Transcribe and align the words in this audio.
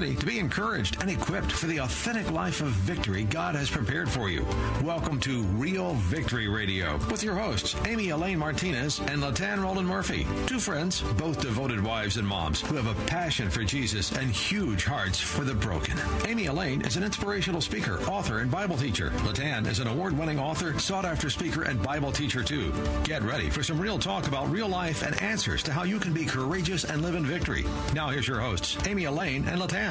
ready 0.00 0.14
to 0.14 0.24
be 0.24 0.38
encouraged 0.38 0.96
and 1.02 1.10
equipped 1.10 1.52
for 1.52 1.66
the 1.66 1.76
authentic 1.76 2.30
life 2.30 2.62
of 2.62 2.68
victory 2.68 3.24
God 3.24 3.54
has 3.54 3.68
prepared 3.68 4.08
for 4.08 4.30
you. 4.30 4.46
Welcome 4.82 5.20
to 5.20 5.42
Real 5.42 5.92
Victory 5.94 6.48
Radio 6.48 6.96
with 7.10 7.22
your 7.22 7.34
hosts, 7.34 7.76
Amy 7.86 8.08
Elaine 8.08 8.38
Martinez 8.38 8.98
and 9.00 9.22
Latan 9.22 9.62
Roland 9.62 9.86
Murphy. 9.86 10.26
Two 10.46 10.58
friends, 10.58 11.02
both 11.18 11.42
devoted 11.42 11.84
wives 11.84 12.16
and 12.16 12.26
moms 12.26 12.62
who 12.62 12.76
have 12.76 12.86
a 12.86 13.08
passion 13.08 13.50
for 13.50 13.62
Jesus 13.62 14.12
and 14.12 14.30
huge 14.30 14.84
hearts 14.84 15.20
for 15.20 15.44
the 15.44 15.52
broken. 15.52 15.98
Amy 16.26 16.46
Elaine 16.46 16.80
is 16.80 16.96
an 16.96 17.02
inspirational 17.02 17.60
speaker, 17.60 18.00
author, 18.04 18.38
and 18.38 18.50
Bible 18.50 18.78
teacher. 18.78 19.10
Latan 19.26 19.66
is 19.66 19.80
an 19.80 19.86
award 19.86 20.16
winning 20.16 20.38
author, 20.38 20.78
sought 20.78 21.04
after 21.04 21.28
speaker, 21.28 21.64
and 21.64 21.82
Bible 21.82 22.10
teacher 22.10 22.42
too. 22.42 22.72
Get 23.04 23.22
ready 23.22 23.50
for 23.50 23.62
some 23.62 23.78
real 23.78 23.98
talk 23.98 24.28
about 24.28 24.50
real 24.50 24.68
life 24.68 25.02
and 25.02 25.20
answers 25.20 25.62
to 25.64 25.72
how 25.74 25.82
you 25.82 25.98
can 25.98 26.14
be 26.14 26.24
courageous 26.24 26.84
and 26.84 27.02
live 27.02 27.16
in 27.16 27.26
victory. 27.26 27.66
Now, 27.92 28.08
here's 28.08 28.26
your 28.26 28.40
hosts, 28.40 28.78
Amy 28.86 29.04
Elaine 29.04 29.46
and 29.46 29.60
Latan. 29.60 29.89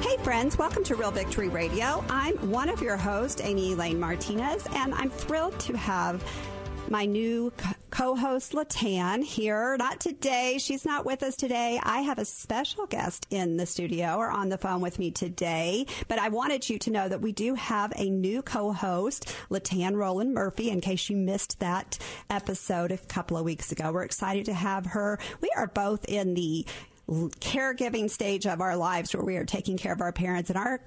Hey, 0.00 0.16
friends, 0.22 0.56
welcome 0.56 0.84
to 0.84 0.94
Real 0.94 1.10
Victory 1.10 1.48
Radio. 1.48 2.04
I'm 2.08 2.36
one 2.50 2.68
of 2.68 2.80
your 2.80 2.96
hosts, 2.96 3.40
Amy 3.42 3.72
Elaine 3.72 3.98
Martinez, 3.98 4.66
and 4.72 4.94
I'm 4.94 5.10
thrilled 5.10 5.58
to 5.60 5.76
have 5.76 6.22
my 6.88 7.06
new 7.06 7.52
co 7.90 8.14
host, 8.14 8.52
Latan, 8.52 9.24
here. 9.24 9.76
Not 9.78 10.00
today. 10.00 10.58
She's 10.58 10.84
not 10.84 11.04
with 11.04 11.22
us 11.22 11.36
today. 11.36 11.80
I 11.82 12.02
have 12.02 12.18
a 12.18 12.24
special 12.24 12.86
guest 12.86 13.26
in 13.30 13.56
the 13.56 13.66
studio 13.66 14.16
or 14.16 14.30
on 14.30 14.48
the 14.48 14.58
phone 14.58 14.80
with 14.80 14.98
me 14.98 15.10
today. 15.10 15.86
But 16.08 16.18
I 16.18 16.28
wanted 16.28 16.68
you 16.68 16.78
to 16.80 16.90
know 16.90 17.08
that 17.08 17.20
we 17.20 17.32
do 17.32 17.54
have 17.54 17.92
a 17.96 18.10
new 18.10 18.42
co 18.42 18.72
host, 18.72 19.34
Latan 19.50 19.96
Roland 19.96 20.34
Murphy, 20.34 20.70
in 20.70 20.80
case 20.80 21.08
you 21.08 21.16
missed 21.16 21.60
that 21.60 21.98
episode 22.30 22.92
a 22.92 22.98
couple 22.98 23.36
of 23.36 23.44
weeks 23.44 23.72
ago. 23.72 23.92
We're 23.92 24.04
excited 24.04 24.44
to 24.46 24.54
have 24.54 24.86
her. 24.86 25.18
We 25.40 25.50
are 25.56 25.66
both 25.66 26.04
in 26.04 26.34
the 26.34 26.66
caregiving 27.08 28.10
stage 28.10 28.46
of 28.46 28.60
our 28.60 28.76
lives 28.76 29.14
where 29.14 29.24
we 29.24 29.36
are 29.36 29.44
taking 29.44 29.76
care 29.76 29.92
of 29.92 30.00
our 30.00 30.12
parents 30.12 30.50
and 30.50 30.58
our 30.58 30.80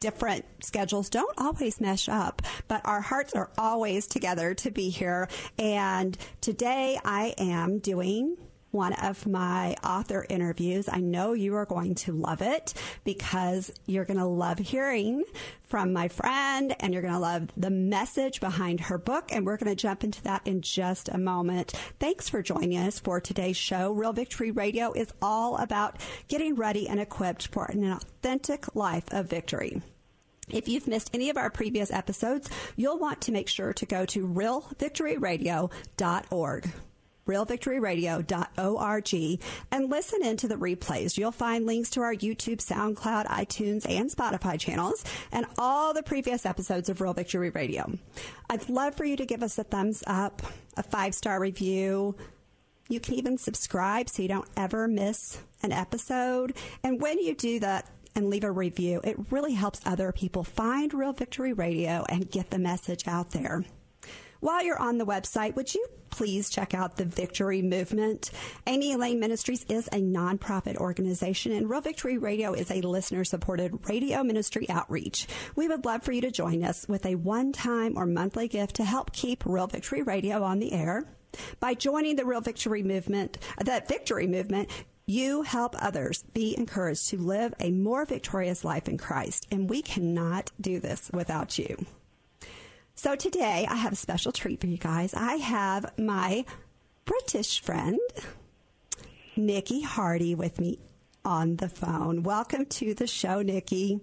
different 0.00 0.44
schedules 0.64 1.08
don't 1.08 1.38
always 1.38 1.80
mesh 1.80 2.08
up, 2.08 2.42
but 2.66 2.80
our 2.84 3.00
hearts 3.00 3.34
are 3.34 3.50
always 3.56 4.06
together 4.08 4.52
to 4.52 4.70
be 4.70 4.90
here. 4.90 5.28
And 5.58 6.18
today 6.40 6.98
I 7.04 7.34
am 7.38 7.78
doing 7.78 8.36
one 8.72 8.94
of 8.94 9.24
my 9.26 9.76
author 9.84 10.26
interviews. 10.28 10.88
I 10.90 10.98
know 11.00 11.34
you 11.34 11.54
are 11.54 11.66
going 11.66 11.94
to 11.96 12.12
love 12.12 12.40
it 12.42 12.72
because 13.04 13.70
you're 13.86 14.06
going 14.06 14.18
to 14.18 14.26
love 14.26 14.58
hearing 14.58 15.22
from 15.62 15.92
my 15.92 16.08
friend 16.08 16.74
and 16.80 16.92
you're 16.92 17.02
going 17.02 17.14
to 17.14 17.20
love 17.20 17.52
the 17.56 17.70
message 17.70 18.40
behind 18.40 18.80
her 18.80 18.98
book. 18.98 19.28
And 19.30 19.46
we're 19.46 19.58
going 19.58 19.70
to 19.70 19.80
jump 19.80 20.02
into 20.02 20.20
that 20.24 20.44
in 20.46 20.62
just 20.62 21.08
a 21.08 21.18
moment. 21.18 21.74
Thanks 22.00 22.28
for 22.28 22.42
joining 22.42 22.76
us 22.78 22.98
for 22.98 23.20
today's 23.20 23.56
show. 23.56 23.92
Real 23.92 24.12
Victory 24.12 24.50
Radio 24.50 24.92
is 24.92 25.12
all 25.20 25.58
about 25.58 26.00
getting 26.28 26.56
ready 26.56 26.88
and 26.88 26.98
equipped 26.98 27.46
for 27.48 27.66
an 27.66 27.92
authentic 27.92 28.74
life 28.74 29.04
of 29.12 29.28
victory. 29.28 29.82
If 30.48 30.66
you've 30.66 30.88
missed 30.88 31.10
any 31.14 31.30
of 31.30 31.36
our 31.36 31.50
previous 31.50 31.92
episodes, 31.92 32.50
you'll 32.76 32.98
want 32.98 33.20
to 33.22 33.32
make 33.32 33.48
sure 33.48 33.72
to 33.74 33.86
go 33.86 34.04
to 34.06 34.26
realvictoryradio.org 34.26 36.72
realvictoryradio.org 37.26 39.40
and 39.70 39.90
listen 39.90 40.24
into 40.24 40.48
the 40.48 40.56
replays. 40.56 41.16
You'll 41.16 41.32
find 41.32 41.66
links 41.66 41.90
to 41.90 42.00
our 42.00 42.14
YouTube, 42.14 42.58
SoundCloud, 42.58 43.26
iTunes, 43.26 43.88
and 43.88 44.10
Spotify 44.10 44.58
channels 44.58 45.04
and 45.30 45.46
all 45.58 45.94
the 45.94 46.02
previous 46.02 46.46
episodes 46.46 46.88
of 46.88 47.00
Real 47.00 47.14
Victory 47.14 47.50
Radio. 47.50 47.98
I'd 48.50 48.68
love 48.68 48.94
for 48.94 49.04
you 49.04 49.16
to 49.16 49.26
give 49.26 49.42
us 49.42 49.58
a 49.58 49.64
thumbs 49.64 50.02
up, 50.06 50.42
a 50.76 50.82
five 50.82 51.14
star 51.14 51.40
review. 51.40 52.16
You 52.88 53.00
can 53.00 53.14
even 53.14 53.38
subscribe 53.38 54.08
so 54.08 54.22
you 54.22 54.28
don't 54.28 54.48
ever 54.56 54.88
miss 54.88 55.38
an 55.62 55.72
episode. 55.72 56.54
And 56.82 57.00
when 57.00 57.18
you 57.18 57.34
do 57.34 57.60
that, 57.60 57.88
and 58.14 58.28
leave 58.28 58.44
a 58.44 58.50
review. 58.50 59.00
It 59.04 59.16
really 59.30 59.54
helps 59.54 59.80
other 59.84 60.12
people 60.12 60.44
find 60.44 60.92
Real 60.92 61.12
Victory 61.12 61.52
Radio 61.52 62.04
and 62.08 62.30
get 62.30 62.50
the 62.50 62.58
message 62.58 63.08
out 63.08 63.30
there. 63.30 63.64
While 64.40 64.64
you're 64.64 64.78
on 64.78 64.98
the 64.98 65.06
website, 65.06 65.54
would 65.54 65.74
you 65.74 65.86
please 66.12 66.50
check 66.50 66.74
out 66.74 66.96
the 66.96 67.04
Victory 67.04 67.62
Movement? 67.62 68.30
Amy 68.66 68.92
Elaine 68.92 69.18
Ministries 69.18 69.64
is 69.68 69.88
a 69.88 70.00
nonprofit 70.00 70.76
organization, 70.76 71.52
and 71.52 71.68
Real 71.68 71.80
Victory 71.80 72.18
Radio 72.18 72.52
is 72.52 72.70
a 72.70 72.82
listener 72.82 73.24
supported 73.24 73.88
radio 73.88 74.22
ministry 74.22 74.68
outreach. 74.68 75.26
We 75.56 75.66
would 75.68 75.84
love 75.84 76.02
for 76.02 76.12
you 76.12 76.20
to 76.20 76.30
join 76.30 76.62
us 76.62 76.86
with 76.86 77.06
a 77.06 77.16
one 77.16 77.52
time 77.52 77.96
or 77.96 78.06
monthly 78.06 78.46
gift 78.46 78.76
to 78.76 78.84
help 78.84 79.12
keep 79.12 79.44
Real 79.46 79.66
Victory 79.66 80.02
Radio 80.02 80.42
on 80.44 80.60
the 80.60 80.72
air. 80.72 81.04
By 81.60 81.72
joining 81.72 82.16
the 82.16 82.26
Real 82.26 82.42
Victory 82.42 82.82
Movement, 82.82 83.38
the 83.58 83.82
Victory 83.88 84.26
Movement, 84.26 84.68
you 85.06 85.42
help 85.42 85.74
others 85.78 86.22
be 86.34 86.56
encouraged 86.56 87.08
to 87.08 87.16
live 87.16 87.54
a 87.58 87.70
more 87.70 88.04
victorious 88.04 88.64
life 88.64 88.86
in 88.86 88.98
Christ, 88.98 89.48
and 89.50 89.68
we 89.68 89.80
cannot 89.80 90.52
do 90.60 90.78
this 90.78 91.10
without 91.12 91.58
you. 91.58 91.86
So 93.02 93.16
today 93.16 93.66
I 93.68 93.74
have 93.74 93.94
a 93.94 93.96
special 93.96 94.30
treat 94.30 94.60
for 94.60 94.68
you 94.68 94.76
guys. 94.76 95.12
I 95.12 95.34
have 95.34 95.98
my 95.98 96.44
British 97.04 97.60
friend, 97.60 97.98
Niki 99.36 99.82
Hardy, 99.82 100.36
with 100.36 100.60
me 100.60 100.78
on 101.24 101.56
the 101.56 101.68
phone. 101.68 102.22
Welcome 102.22 102.64
to 102.66 102.94
the 102.94 103.08
show, 103.08 103.42
Niki. 103.42 104.00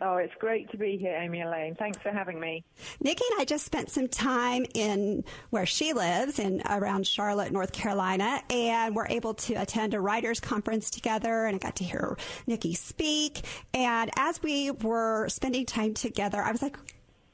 Oh, 0.00 0.16
it's 0.16 0.34
great 0.40 0.68
to 0.72 0.76
be 0.76 0.96
here, 0.96 1.14
Amy 1.14 1.42
Elaine. 1.42 1.76
Thanks 1.76 1.98
for 2.02 2.10
having 2.10 2.40
me. 2.40 2.64
Niki 3.04 3.20
and 3.30 3.40
I 3.40 3.44
just 3.46 3.64
spent 3.64 3.88
some 3.88 4.08
time 4.08 4.66
in 4.74 5.22
where 5.50 5.64
she 5.64 5.92
lives 5.92 6.40
in 6.40 6.60
around 6.68 7.06
Charlotte, 7.06 7.52
North 7.52 7.70
Carolina, 7.70 8.42
and 8.50 8.96
we're 8.96 9.06
able 9.06 9.34
to 9.34 9.54
attend 9.54 9.94
a 9.94 10.00
writers 10.00 10.40
conference 10.40 10.90
together 10.90 11.46
and 11.46 11.54
I 11.54 11.58
got 11.60 11.76
to 11.76 11.84
hear 11.84 12.18
Niki 12.48 12.76
speak. 12.76 13.42
And 13.72 14.10
as 14.16 14.42
we 14.42 14.72
were 14.72 15.28
spending 15.28 15.66
time 15.66 15.94
together, 15.94 16.42
I 16.42 16.50
was 16.50 16.62
like, 16.62 16.76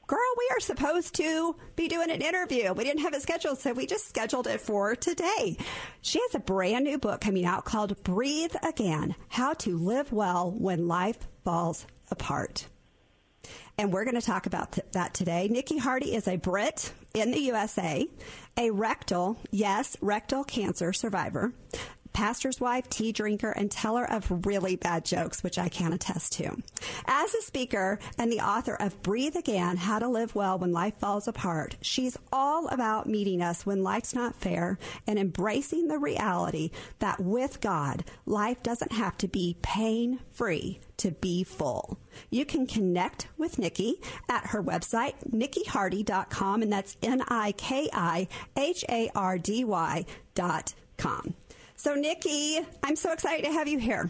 girl, 0.09 0.19
we 0.39 0.49
are 0.55 0.59
supposed 0.59 1.13
to 1.13 1.55
be 1.75 1.87
doing 1.87 2.09
an 2.09 2.21
interview. 2.21 2.73
We 2.73 2.83
didn't 2.83 3.03
have 3.03 3.13
it 3.13 3.21
scheduled, 3.21 3.59
so 3.59 3.73
we 3.73 3.85
just 3.85 4.09
scheduled 4.09 4.47
it 4.47 4.59
for 4.59 4.95
today. 4.95 5.55
She 6.01 6.19
has 6.19 6.33
a 6.33 6.39
brand 6.39 6.85
new 6.85 6.97
book 6.97 7.21
coming 7.21 7.45
out 7.45 7.63
called 7.63 8.03
Breathe 8.03 8.55
Again 8.63 9.15
How 9.27 9.53
to 9.53 9.77
Live 9.77 10.11
Well 10.11 10.49
When 10.49 10.87
Life 10.87 11.27
Falls 11.43 11.85
Apart. 12.09 12.65
And 13.77 13.93
we're 13.93 14.03
going 14.03 14.19
to 14.19 14.25
talk 14.25 14.47
about 14.47 14.71
th- 14.71 14.87
that 14.93 15.13
today. 15.13 15.47
Niki 15.47 15.79
Hardy 15.79 16.15
is 16.15 16.27
a 16.27 16.37
Brit 16.37 16.91
in 17.13 17.29
the 17.29 17.39
USA, 17.41 18.07
a 18.57 18.71
rectal, 18.71 19.37
yes, 19.51 19.95
rectal 20.01 20.43
cancer 20.43 20.91
survivor, 20.91 21.53
pastor's 22.13 22.59
wife, 22.59 22.89
tea 22.89 23.11
drinker, 23.11 23.51
and 23.51 23.71
teller 23.71 24.09
of 24.09 24.45
really 24.45 24.75
bad 24.75 25.05
jokes, 25.05 25.43
which 25.43 25.57
I 25.57 25.69
can 25.69 25.93
attest 25.93 26.33
to. 26.33 26.55
As 27.05 27.33
a 27.33 27.41
speaker 27.41 27.99
and 28.17 28.31
the 28.31 28.39
author 28.41 28.75
of 28.75 29.01
Breathe 29.03 29.35
Again 29.35 29.77
How 29.77 29.99
to 29.99 30.07
Live 30.07 30.35
Well 30.35 30.57
When 30.57 30.71
Life 30.71 30.97
Falls 30.97 31.27
Apart, 31.27 31.77
she's 31.81 32.17
all 32.31 32.67
about 32.67 33.07
meeting 33.07 33.41
us 33.41 33.65
when 33.65 33.83
life's 33.83 34.13
not 34.13 34.35
fair 34.35 34.77
and 35.07 35.17
embracing 35.17 35.87
the 35.87 35.97
reality 35.99 36.71
that 36.99 37.19
with 37.19 37.61
God, 37.61 38.03
life 38.25 38.61
doesn't 38.63 38.91
have 38.93 39.17
to 39.19 39.27
be 39.27 39.57
pain 39.61 40.19
free 40.31 40.79
to 40.97 41.11
be 41.11 41.43
full. 41.43 41.97
You 42.29 42.45
can 42.45 42.67
connect 42.67 43.27
with 43.37 43.57
Niki 43.57 44.03
at 44.29 44.47
her 44.47 44.61
website, 44.61 45.13
nikihardy.com, 45.29 46.61
and 46.61 46.71
that's 46.71 46.97
N 47.01 47.23
I 47.27 47.53
K 47.53 47.89
I 47.93 48.27
H 48.57 48.83
A 48.89 49.09
R 49.15 49.37
D 49.37 49.63
Y 49.63 50.05
dot 50.35 50.73
com. 50.97 51.33
So, 51.79 51.95
Niki, 51.95 52.65
I'm 52.83 52.97
so 52.97 53.13
excited 53.13 53.45
to 53.45 53.53
have 53.53 53.69
you 53.69 53.79
here. 53.79 54.09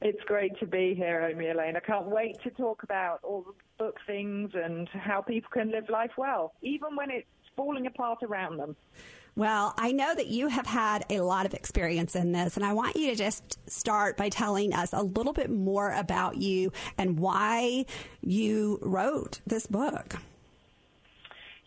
It's 0.00 0.22
great 0.28 0.56
to 0.60 0.66
be 0.66 0.94
here, 0.94 1.28
Amy 1.28 1.48
Elaine. 1.48 1.74
I 1.74 1.80
can't 1.80 2.06
wait 2.06 2.40
to 2.44 2.50
talk 2.50 2.84
about 2.84 3.18
all 3.24 3.42
the 3.42 3.84
book 3.84 3.96
things 4.06 4.52
and 4.54 4.88
how 4.90 5.22
people 5.22 5.50
can 5.52 5.72
live 5.72 5.88
life 5.88 6.12
well, 6.16 6.52
even 6.62 6.94
when 6.94 7.10
it's 7.10 7.26
falling 7.56 7.88
apart 7.88 8.22
around 8.22 8.58
them. 8.58 8.76
Well, 9.34 9.74
I 9.76 9.90
know 9.90 10.14
that 10.14 10.28
you 10.28 10.46
have 10.46 10.66
had 10.66 11.04
a 11.10 11.18
lot 11.18 11.46
of 11.46 11.54
experience 11.54 12.14
in 12.14 12.30
this, 12.30 12.56
and 12.56 12.64
I 12.64 12.74
want 12.74 12.94
you 12.94 13.10
to 13.10 13.16
just 13.16 13.58
start 13.68 14.16
by 14.16 14.28
telling 14.28 14.72
us 14.72 14.92
a 14.92 15.02
little 15.02 15.32
bit 15.32 15.50
more 15.50 15.92
about 15.92 16.36
you 16.36 16.72
and 16.96 17.18
why 17.18 17.86
you 18.20 18.78
wrote 18.82 19.40
this 19.48 19.66
book. 19.66 20.14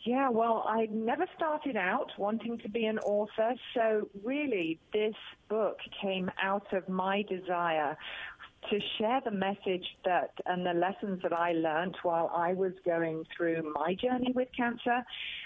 Yeah, 0.04 0.30
well, 0.30 0.66
I 0.68 0.88
never 0.92 1.26
started 1.38 1.78
out 1.78 2.12
wanting 2.18 2.58
to 2.60 2.70
be 2.70 2.86
an 2.86 3.00
author, 3.00 3.54
so 3.74 4.10
really 4.22 4.78
this 4.92 5.16
book 5.48 5.78
came 6.02 6.30
out 6.42 6.74
of 6.74 6.90
my 6.90 7.22
desire 7.22 7.96
to 8.70 8.80
share 8.98 9.22
the 9.24 9.32
message 9.32 9.86
that 10.06 10.32
and 10.46 10.66
the 10.66 10.74
lessons 10.74 11.22
that 11.24 11.34
I 11.34 11.54
learned 11.54 11.96
while 12.04 12.32
I 12.36 12.54
was 12.54 12.74
going 12.86 13.26
through 13.36 13.74
my 13.74 13.94
journey 13.94 14.32
with 14.34 14.50
cancer. 14.56 15.04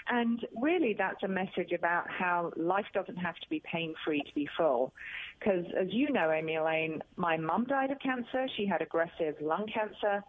And 0.08 0.44
really, 0.60 0.94
that's 0.96 1.22
a 1.22 1.28
message 1.28 1.72
about 1.72 2.10
how 2.10 2.52
life 2.56 2.86
doesn't 2.94 3.16
have 3.16 3.36
to 3.36 3.48
be 3.48 3.62
pain 3.70 3.94
free 4.04 4.22
to 4.22 4.34
be 4.34 4.48
full. 4.56 4.92
Because 5.38 5.64
as 5.80 5.88
you 5.90 6.10
know, 6.12 6.30
Amy 6.30 6.56
Elaine, 6.56 7.00
my 7.16 7.36
mum 7.36 7.64
died 7.64 7.90
of 7.90 7.98
cancer. 8.00 8.46
She 8.56 8.66
had 8.66 8.82
aggressive 8.82 9.36
lung 9.40 9.66
cancer. 9.72 10.24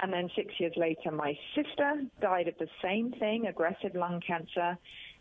And 0.00 0.12
then 0.12 0.28
six 0.36 0.54
years 0.58 0.74
later, 0.76 1.10
my 1.10 1.38
sister 1.54 2.02
died 2.20 2.48
of 2.48 2.54
the 2.58 2.68
same 2.82 3.12
thing, 3.12 3.46
aggressive 3.46 3.94
lung 3.94 4.20
cancer. 4.26 4.76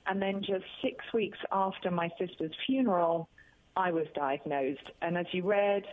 And 0.07 0.21
then 0.21 0.41
just 0.41 0.65
six 0.81 1.03
weeks 1.13 1.37
after 1.51 1.89
my 1.91 2.09
sister's 2.19 2.51
funeral, 2.65 3.29
I 3.75 3.91
was 3.91 4.05
diagnosed. 4.15 4.91
And 5.01 5.17
as 5.17 5.25
you 5.31 5.43
read, 5.43 5.83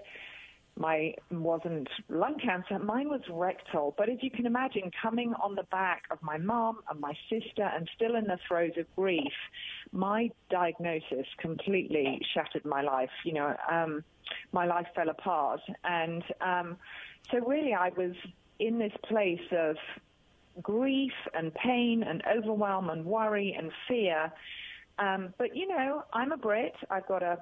my 0.77 1.15
wasn't 1.31 1.89
lung 2.09 2.39
cancer, 2.43 2.79
mine 2.79 3.09
was 3.09 3.21
rectal. 3.31 3.95
But 3.97 4.09
as 4.09 4.19
you 4.23 4.31
can 4.31 4.47
imagine, 4.47 4.91
coming 5.03 5.35
on 5.43 5.55
the 5.55 5.65
back 5.65 6.05
of 6.11 6.23
my 6.23 6.39
mom 6.39 6.79
and 6.91 6.99
my 6.99 7.13
sister 7.29 7.63
and 7.63 7.89
still 7.95 8.17
in 8.17 8.25
the 8.25 8.39
throes 8.49 8.73
of 8.79 8.87
grief, 8.97 9.33
my 9.93 10.31
diagnosis 10.51 11.27
completely 11.39 12.21
shattered 12.33 12.65
my 12.65 12.83
life. 12.83 13.11
You 13.25 13.35
know, 13.35 13.57
um, 13.71 14.03
my 14.53 14.65
life 14.65 14.87
fell 14.95 15.11
apart. 15.11 15.61
And 15.85 16.23
um, 16.41 16.77
so 17.31 17.39
really 17.47 17.75
I 17.75 17.91
was 17.91 18.15
in 18.59 18.79
this 18.79 18.93
place 19.09 19.41
of 19.53 19.77
grief 20.63 21.13
and 21.35 21.53
pain 21.55 22.03
and 22.03 22.23
overwhelm 22.27 22.91
and 22.91 23.05
worry 23.05 23.57
and 23.59 23.71
fear. 23.89 24.33
Um, 24.99 25.35
but 25.39 25.57
you 25.57 25.67
know, 25.69 26.05
I'm 26.13 26.33
a 26.33 26.37
Brit. 26.37 26.75
I've 26.91 27.07
got 27.07 27.23
a 27.23 27.39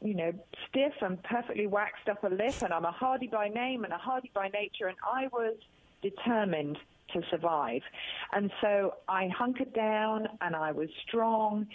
you 0.00 0.14
know, 0.14 0.32
stiff 0.68 0.92
and 1.00 1.20
perfectly 1.24 1.66
waxed 1.66 2.08
upper 2.08 2.30
lip, 2.30 2.54
and 2.62 2.72
I'm 2.72 2.84
a 2.84 2.92
hardy 2.92 3.26
by 3.26 3.48
name 3.48 3.82
and 3.84 3.92
a 3.92 3.98
hardy 3.98 4.30
by 4.32 4.48
nature, 4.48 4.86
and 4.86 4.96
I 5.04 5.26
was 5.32 5.56
determined 6.02 6.78
to 7.12 7.22
survive. 7.30 7.82
And 8.32 8.50
so 8.60 8.94
I 9.08 9.28
hunkered 9.28 9.72
down 9.72 10.28
and 10.40 10.54
I 10.54 10.72
was 10.72 10.88
strong. 11.06 11.66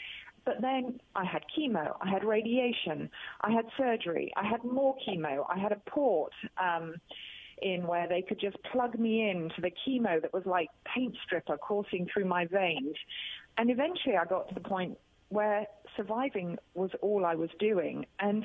But 0.45 0.61
then 0.61 0.99
I 1.15 1.23
had 1.23 1.43
chemo, 1.57 1.95
I 2.01 2.09
had 2.09 2.25
radiation, 2.25 3.09
I 3.41 3.51
had 3.51 3.65
surgery, 3.77 4.33
I 4.35 4.45
had 4.45 4.63
more 4.65 4.95
chemo, 5.07 5.45
I 5.49 5.57
had 5.57 5.71
a 5.71 5.81
port 5.89 6.33
um, 6.61 6.95
in 7.61 7.85
where 7.87 8.07
they 8.07 8.21
could 8.21 8.39
just 8.39 8.57
plug 8.71 8.97
me 8.99 9.29
in 9.29 9.49
to 9.55 9.61
the 9.61 9.71
chemo 9.71 10.21
that 10.21 10.33
was 10.33 10.45
like 10.45 10.69
paint 10.85 11.15
stripper 11.25 11.57
coursing 11.57 12.07
through 12.11 12.25
my 12.25 12.45
veins. 12.45 12.95
And 13.57 13.69
eventually 13.69 14.15
I 14.15 14.25
got 14.25 14.49
to 14.49 14.53
the 14.53 14.61
point 14.61 14.97
where 15.29 15.67
surviving 15.95 16.57
was 16.73 16.91
all 17.01 17.25
I 17.25 17.35
was 17.35 17.49
doing. 17.59 18.05
And 18.19 18.43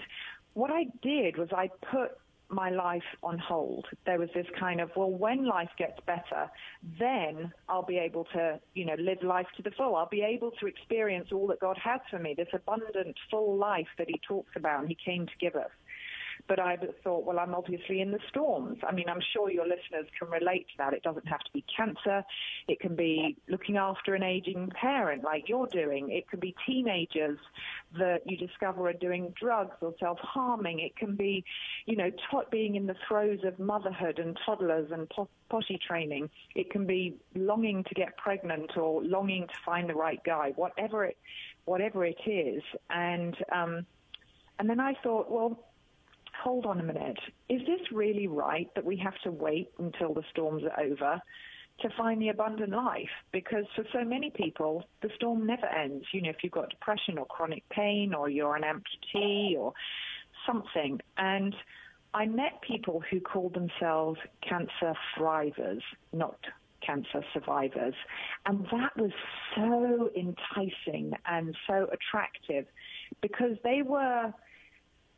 what 0.55 0.71
I 0.71 0.87
did 1.03 1.37
was 1.37 1.49
I 1.53 1.71
put 1.91 2.13
my 2.51 2.71
life 2.71 3.03
on 3.23 3.39
hold. 3.39 3.87
There 4.07 4.19
was 4.19 4.31
this 4.35 4.47
kind 4.59 4.81
of, 4.81 4.91
well, 4.97 5.11
when 5.11 5.45
life 5.45 5.69
gets 5.77 5.99
better, 6.07 6.51
then 6.99 7.53
I'll 7.69 7.85
be 7.85 7.99
able 7.99 8.25
to, 8.33 8.59
you 8.75 8.87
know, 8.87 8.95
live 8.99 9.23
life 9.23 9.47
to 9.57 9.63
the 9.63 9.71
full. 9.71 9.97
I'll 9.97 10.09
be 10.09 10.23
able 10.23 10.53
to 10.53 10.67
experience 10.67 11.29
all 11.31 11.47
that 11.49 11.61
God 11.61 11.79
has 11.83 12.01
for 12.11 12.19
me, 12.19 12.35
this 12.37 12.49
abundant, 12.55 13.17
full 13.31 13.57
life 13.57 13.89
that 13.99 14.09
He 14.09 14.21
talks 14.27 14.51
about 14.57 14.81
and 14.81 14.89
He 14.89 14.97
came 14.97 15.27
to 15.27 15.33
give 15.39 15.57
us. 15.57 15.71
But 16.49 16.59
I 16.59 16.79
thought, 17.05 17.25
well, 17.27 17.39
I'm 17.39 17.55
obviously 17.55 18.01
in 18.01 18.11
the 18.11 18.19
storms. 18.31 18.79
I 18.83 18.93
mean, 18.93 19.09
I'm 19.09 19.21
sure 19.35 19.51
your 19.51 19.67
listeners 19.67 20.07
can 20.19 20.31
relate 20.31 20.67
to 20.69 20.75
that. 20.79 20.95
It 20.95 21.03
doesn't 21.03 21.29
have 21.29 21.41
to 21.41 21.53
be 21.53 21.63
cancer. 21.77 22.25
It 22.67 22.81
can 22.81 22.97
be 22.97 23.37
looking 23.49 23.77
after 23.77 24.15
an 24.15 24.23
aging 24.23 24.71
parent 24.71 25.23
like 25.23 25.49
you're 25.49 25.67
doing. 25.67 26.11
It 26.11 26.29
can 26.31 26.41
be 26.41 26.55
teenagers 26.67 27.39
that 27.99 28.23
you 28.25 28.39
discover 28.39 28.89
are 28.89 28.95
doing 28.95 29.35
drugs 29.39 29.77
or 29.83 29.95
self-harming. 30.01 30.81
It 30.81 30.97
can 30.97 31.17
be, 31.17 31.45
you 31.85 31.97
know, 31.97 32.11
t- 32.11 32.49
being 32.51 32.77
in 32.77 32.87
the 32.87 32.97
throes 33.07 33.41
of 33.45 33.59
motherhood 33.59 34.19
and 34.19 34.39
toddlers 34.47 34.91
and 34.91 35.07
potty 35.51 35.79
training. 35.87 36.31
It 36.55 36.71
can 36.71 36.87
be 36.87 37.17
longing 37.35 37.85
to 37.85 37.95
get 37.95 38.17
pregnant 38.17 38.77
or 38.77 39.03
longing 39.03 39.47
to 39.49 39.55
find 39.65 39.89
the 39.89 39.95
right 39.95 40.23
guy, 40.25 40.53
whatever 40.57 41.05
it, 41.05 41.19
whatever 41.67 42.07
it 42.07 42.19
is. 42.27 42.63
And, 42.89 43.37
um, 43.53 43.85
and 44.59 44.69
then 44.69 44.81
I 44.81 44.95
thought, 45.03 45.31
well, 45.31 45.68
hold 46.49 46.65
on 46.65 46.81
a 46.81 46.83
minute, 46.83 47.19
is 47.51 47.61
this 47.67 47.93
really 47.93 48.27
right 48.27 48.71
that 48.75 48.83
we 48.83 48.97
have 48.97 49.19
to 49.23 49.31
wait 49.31 49.69
until 49.79 50.15
the 50.15 50.23
storms 50.31 50.63
are 50.65 50.83
over 50.83 51.21
to 51.81 51.89
find 51.95 52.23
the 52.23 52.31
abundant 52.31 52.71
life? 52.71 53.11
Because 53.33 53.67
for 53.77 53.85
so 53.93 54.03
many 54.03 54.31
people, 54.31 54.83
the 55.03 55.11
storm 55.15 55.47
never 55.47 55.67
ends. 55.67 56.07
You 56.11 56.23
know, 56.23 56.31
if 56.31 56.37
you've 56.43 56.55
got 56.55 56.71
depression 56.71 57.19
or 57.19 57.27
chronic 57.27 57.69
pain 57.69 58.15
or 58.15 58.31
you're 58.31 58.57
an 58.57 58.63
amputee 58.63 59.59
or 59.59 59.75
something. 60.47 61.01
And 61.19 61.55
I 62.15 62.25
met 62.25 62.63
people 62.67 63.03
who 63.11 63.21
called 63.21 63.53
themselves 63.53 64.19
cancer 64.41 64.95
thrivers, 65.19 65.83
not 66.15 66.39
cancer 66.81 67.23
survivors. 67.35 67.95
And 68.47 68.67
that 68.73 68.97
was 68.97 69.13
so 69.55 70.09
enticing 70.17 71.13
and 71.27 71.55
so 71.67 71.89
attractive 71.93 72.65
because 73.21 73.59
they 73.63 73.83
were 73.83 74.33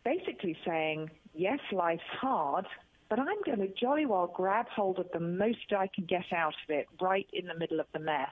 basically 0.05 0.56
saying, 0.67 1.11
yes, 1.35 1.59
life's 1.73 2.03
hard, 2.21 2.67
but 3.09 3.19
I'm 3.19 3.43
going 3.44 3.59
to 3.59 3.69
jolly 3.69 4.06
well 4.06 4.32
grab 4.35 4.67
hold 4.69 4.99
of 4.99 5.06
the 5.12 5.21
most 5.21 5.73
I 5.77 5.88
can 5.94 6.05
get 6.05 6.32
out 6.32 6.55
of 6.65 6.71
it 6.71 6.87
right 7.00 7.27
in 7.32 7.47
the 7.47 7.55
middle 7.55 7.81
of 7.81 7.87
the 7.93 7.99
mess. 7.99 8.31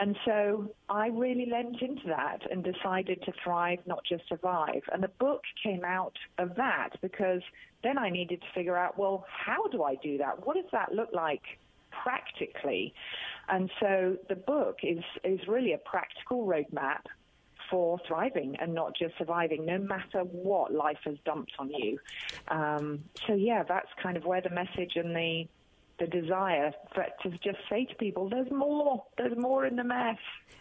And 0.00 0.16
so 0.24 0.70
I 0.88 1.08
really 1.08 1.46
lent 1.50 1.82
into 1.82 2.06
that 2.06 2.50
and 2.50 2.64
decided 2.64 3.22
to 3.24 3.32
thrive, 3.44 3.80
not 3.86 4.02
just 4.08 4.26
survive. 4.28 4.80
And 4.92 5.02
the 5.02 5.10
book 5.20 5.42
came 5.62 5.84
out 5.84 6.16
of 6.38 6.56
that 6.56 6.90
because 7.02 7.42
then 7.84 7.98
I 7.98 8.08
needed 8.08 8.40
to 8.40 8.46
figure 8.54 8.78
out, 8.78 8.98
well, 8.98 9.26
how 9.28 9.66
do 9.68 9.82
I 9.82 9.96
do 9.96 10.16
that? 10.16 10.46
What 10.46 10.56
does 10.56 10.70
that 10.72 10.94
look 10.94 11.10
like 11.12 11.42
practically? 11.90 12.94
And 13.50 13.70
so 13.78 14.16
the 14.30 14.36
book 14.36 14.78
is, 14.82 15.04
is 15.22 15.40
really 15.46 15.74
a 15.74 15.78
practical 15.78 16.46
roadmap 16.46 17.02
for 17.70 17.98
thriving 18.06 18.56
and 18.60 18.74
not 18.74 18.96
just 18.96 19.16
surviving, 19.18 19.64
no 19.64 19.78
matter 19.78 20.20
what 20.20 20.72
life 20.72 20.98
has 21.04 21.16
dumped 21.24 21.52
on 21.58 21.70
you. 21.70 21.98
Um, 22.48 23.04
so 23.26 23.34
yeah, 23.34 23.62
that's 23.62 23.88
kind 24.02 24.16
of 24.16 24.24
where 24.24 24.40
the 24.40 24.50
message 24.50 24.96
and 24.96 25.14
the 25.14 25.46
the 26.00 26.06
desire 26.06 26.72
for, 26.94 27.06
to 27.22 27.30
just 27.38 27.58
say 27.68 27.84
to 27.84 27.94
people, 27.96 28.28
there's 28.28 28.50
more, 28.50 29.04
there's 29.18 29.36
more 29.36 29.66
in 29.66 29.76
the 29.76 29.84
mess. 29.84 30.16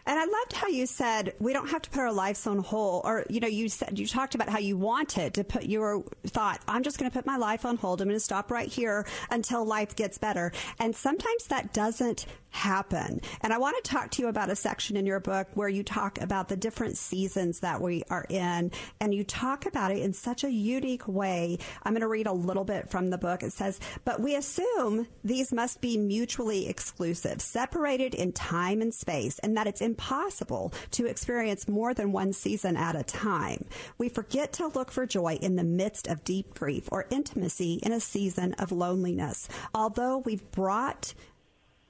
And 0.06 0.20
I 0.20 0.26
loved 0.26 0.54
how 0.54 0.68
you 0.68 0.86
said 0.86 1.34
we 1.40 1.54
don't 1.54 1.70
have 1.70 1.82
to 1.84 1.90
put 1.90 2.00
our 2.00 2.12
lives 2.12 2.46
on 2.46 2.60
hold, 2.60 3.04
or 3.06 3.26
you 3.30 3.40
know, 3.40 3.48
you 3.48 3.70
said 3.70 3.98
you 3.98 4.06
talked 4.06 4.36
about 4.36 4.50
how 4.50 4.60
you 4.60 4.78
wanted 4.78 5.34
to 5.36 5.44
put 5.44 5.64
your 5.64 6.04
thought. 6.28 6.62
I'm 6.68 6.84
just 6.84 7.00
going 7.00 7.10
to 7.10 7.16
put 7.16 7.26
my 7.26 7.38
life 7.38 7.66
on 7.66 7.78
hold. 7.78 8.02
I'm 8.02 8.08
going 8.08 8.16
to 8.16 8.20
stop 8.20 8.52
right 8.52 8.68
here 8.68 9.06
until 9.30 9.66
life 9.66 9.96
gets 9.96 10.18
better. 10.18 10.52
And 10.80 10.96
sometimes 10.96 11.46
that 11.48 11.74
doesn't 11.74 12.26
happen. 12.52 13.22
And 13.42 13.54
I 13.54 13.58
want 13.58 13.84
to 13.84 13.90
talk 13.90 14.12
to 14.12 14.22
you 14.22 14.28
about 14.28 14.50
a 14.50 14.56
section 14.56 14.98
in 14.98 15.06
your 15.06 15.20
book 15.20 15.48
where 15.54 15.70
you 15.70 15.84
talk 15.84 16.22
about 16.22 16.50
the 16.50 16.58
different 16.58 16.98
seasons 16.98 17.60
that 17.62 17.82
we 17.82 18.04
are 18.10 18.26
in, 18.30 18.72
and 19.00 19.14
you 19.14 19.24
talk 19.24 19.66
about 19.66 19.92
it 19.92 20.00
in 20.00 20.14
such 20.14 20.44
a 20.44 20.52
unique 20.52 21.08
way. 21.08 21.58
I'm 21.84 21.94
going 21.94 22.02
to 22.02 22.08
read 22.08 22.28
a 22.28 22.34
little 22.34 22.66
bit 22.66 22.90
from 22.90 23.10
the 23.10 23.18
book. 23.18 23.44
It 23.44 23.54
says, 23.54 23.80
"But 24.06 24.22
we 24.22 24.36
assume." 24.36 25.08
these 25.24 25.54
must 25.54 25.82
be 25.82 25.98
mutually 25.98 26.68
exclusive, 26.68 27.42
separated 27.42 28.16
in 28.16 28.32
time 28.32 28.82
and 28.82 28.94
space, 28.94 29.38
and 29.40 29.56
that 29.56 29.68
it's 29.68 29.82
impossible 29.82 30.74
to 30.92 31.06
experience 31.06 31.68
more 31.68 31.94
than 31.94 32.12
one 32.12 32.34
season 32.34 32.76
at 32.76 32.96
a 32.96 33.04
time. 33.04 33.66
We 33.98 34.10
forget 34.10 34.54
to 34.54 34.68
look 34.68 34.92
for 34.92 35.06
joy 35.06 35.38
in 35.42 35.56
the 35.56 35.64
midst 35.64 36.08
of 36.08 36.24
deep 36.24 36.54
grief 36.54 36.90
or 36.92 37.06
intimacy 37.10 37.80
in 37.84 37.92
a 37.92 38.00
season 38.00 38.54
of 38.54 38.72
loneliness. 38.72 39.48
Although 39.74 40.20
we've 40.20 40.50
brought 40.52 41.14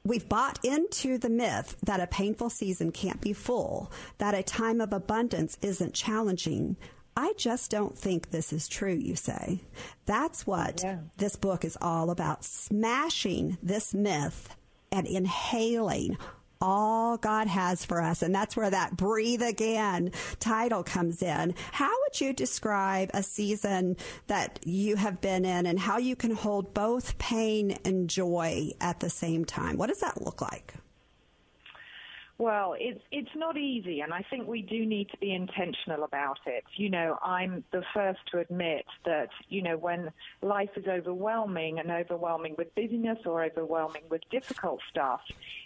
We've 0.04 0.28
bought 0.28 0.64
into 0.64 1.18
the 1.18 1.30
myth 1.30 1.76
that 1.84 2.00
a 2.00 2.08
painful 2.08 2.50
season 2.50 2.92
can't 2.92 3.22
be 3.22 3.34
full, 3.34 3.92
that 4.18 4.34
a 4.34 4.44
time 4.44 4.82
of 4.82 4.94
abundance 4.94 5.58
isn't 5.62 5.94
challenging. 5.94 6.78
I 7.18 7.34
just 7.38 7.70
don't 7.70 7.98
think 7.98 8.30
this 8.30 8.54
is 8.54 8.68
true, 8.68 8.94
you 8.94 9.16
say. 9.16 9.60
That's 10.06 10.48
what 10.48 10.82
yeah. 10.84 11.00
this 11.18 11.36
book 11.36 11.66
is 11.66 11.78
all 11.82 12.12
about 12.12 12.46
smashing 12.46 13.58
this 13.62 13.94
myth 13.94 14.56
and 14.92 15.06
inhaling 15.06 16.18
all 16.62 17.18
God 17.18 17.48
has 17.48 17.86
for 17.86 18.02
us. 18.02 18.22
And 18.22 18.34
that's 18.34 18.56
where 18.56 18.70
that 18.70 18.98
breathe 18.98 19.42
again 19.42 20.12
title 20.40 20.84
comes 20.84 21.22
in. 21.22 21.56
How 21.72 21.90
would 21.90 22.20
you 22.20 22.34
describe 22.34 23.12
a 23.14 23.24
season 23.24 23.98
that 24.28 24.60
you 24.64 24.96
have 24.96 25.22
been 25.22 25.46
in 25.46 25.66
and 25.66 25.80
how 25.80 25.98
you 25.98 26.16
can 26.16 26.32
hold 26.32 26.74
both 26.74 27.18
pain 27.18 27.78
and 27.86 28.10
joy 28.10 28.72
at 28.82 29.00
the 29.00 29.10
same 29.10 29.46
time? 29.46 29.78
What 29.78 29.88
does 29.88 30.00
that 30.02 30.22
look 30.22 30.42
like? 30.42 30.74
Well, 32.40 32.74
it's 32.80 33.02
it's 33.12 33.36
not 33.36 33.58
easy, 33.58 34.00
and 34.00 34.14
I 34.14 34.26
think 34.30 34.48
we 34.48 34.62
do 34.62 34.86
need 34.86 35.10
to 35.10 35.18
be 35.18 35.34
intentional 35.34 36.06
about 36.06 36.40
it. 36.46 36.64
You 36.78 36.90
know, 36.90 37.20
I'm 37.22 37.66
the 37.74 37.84
first 37.94 38.22
to 38.32 38.40
admit 38.40 38.86
that 39.06 39.28
you 39.50 39.62
know 39.62 39.76
when 39.76 40.10
life 40.42 40.70
is 40.78 40.88
overwhelming 40.88 41.80
and 41.80 41.92
overwhelming 41.92 42.56
with 42.58 42.74
busyness 42.76 43.18
or 43.26 43.44
overwhelming 43.44 44.04
with 44.10 44.22
difficult 44.32 44.80
stuff, 44.90 45.20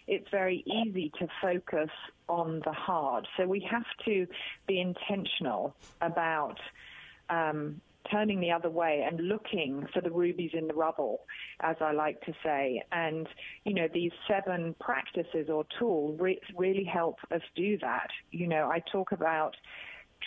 it's 0.07 0.27
very 0.31 0.63
easy 0.65 1.11
to 1.19 1.27
focus 1.43 1.91
on 2.27 2.63
the 2.65 2.73
hard. 2.73 3.27
So 3.37 3.45
we 3.45 3.59
have 3.69 3.85
to 4.05 4.25
be 4.65 4.81
intentional 4.81 5.75
about 6.01 6.59
um, 7.29 7.81
turning 8.11 8.39
the 8.39 8.51
other 8.51 8.69
way 8.69 9.05
and 9.07 9.27
looking 9.27 9.85
for 9.93 10.01
the 10.01 10.11
rubies 10.11 10.51
in 10.53 10.67
the 10.67 10.73
rubble, 10.73 11.21
as 11.61 11.75
I 11.81 11.91
like 11.91 12.21
to 12.21 12.33
say. 12.43 12.83
And, 12.91 13.27
you 13.65 13.73
know, 13.73 13.87
these 13.93 14.11
seven 14.27 14.75
practices 14.79 15.49
or 15.49 15.65
tools 15.79 16.19
re- 16.19 16.41
really 16.57 16.83
help 16.83 17.17
us 17.31 17.41
do 17.55 17.77
that. 17.79 18.09
You 18.31 18.47
know, 18.47 18.69
I 18.69 18.81
talk 18.91 19.11
about 19.11 19.55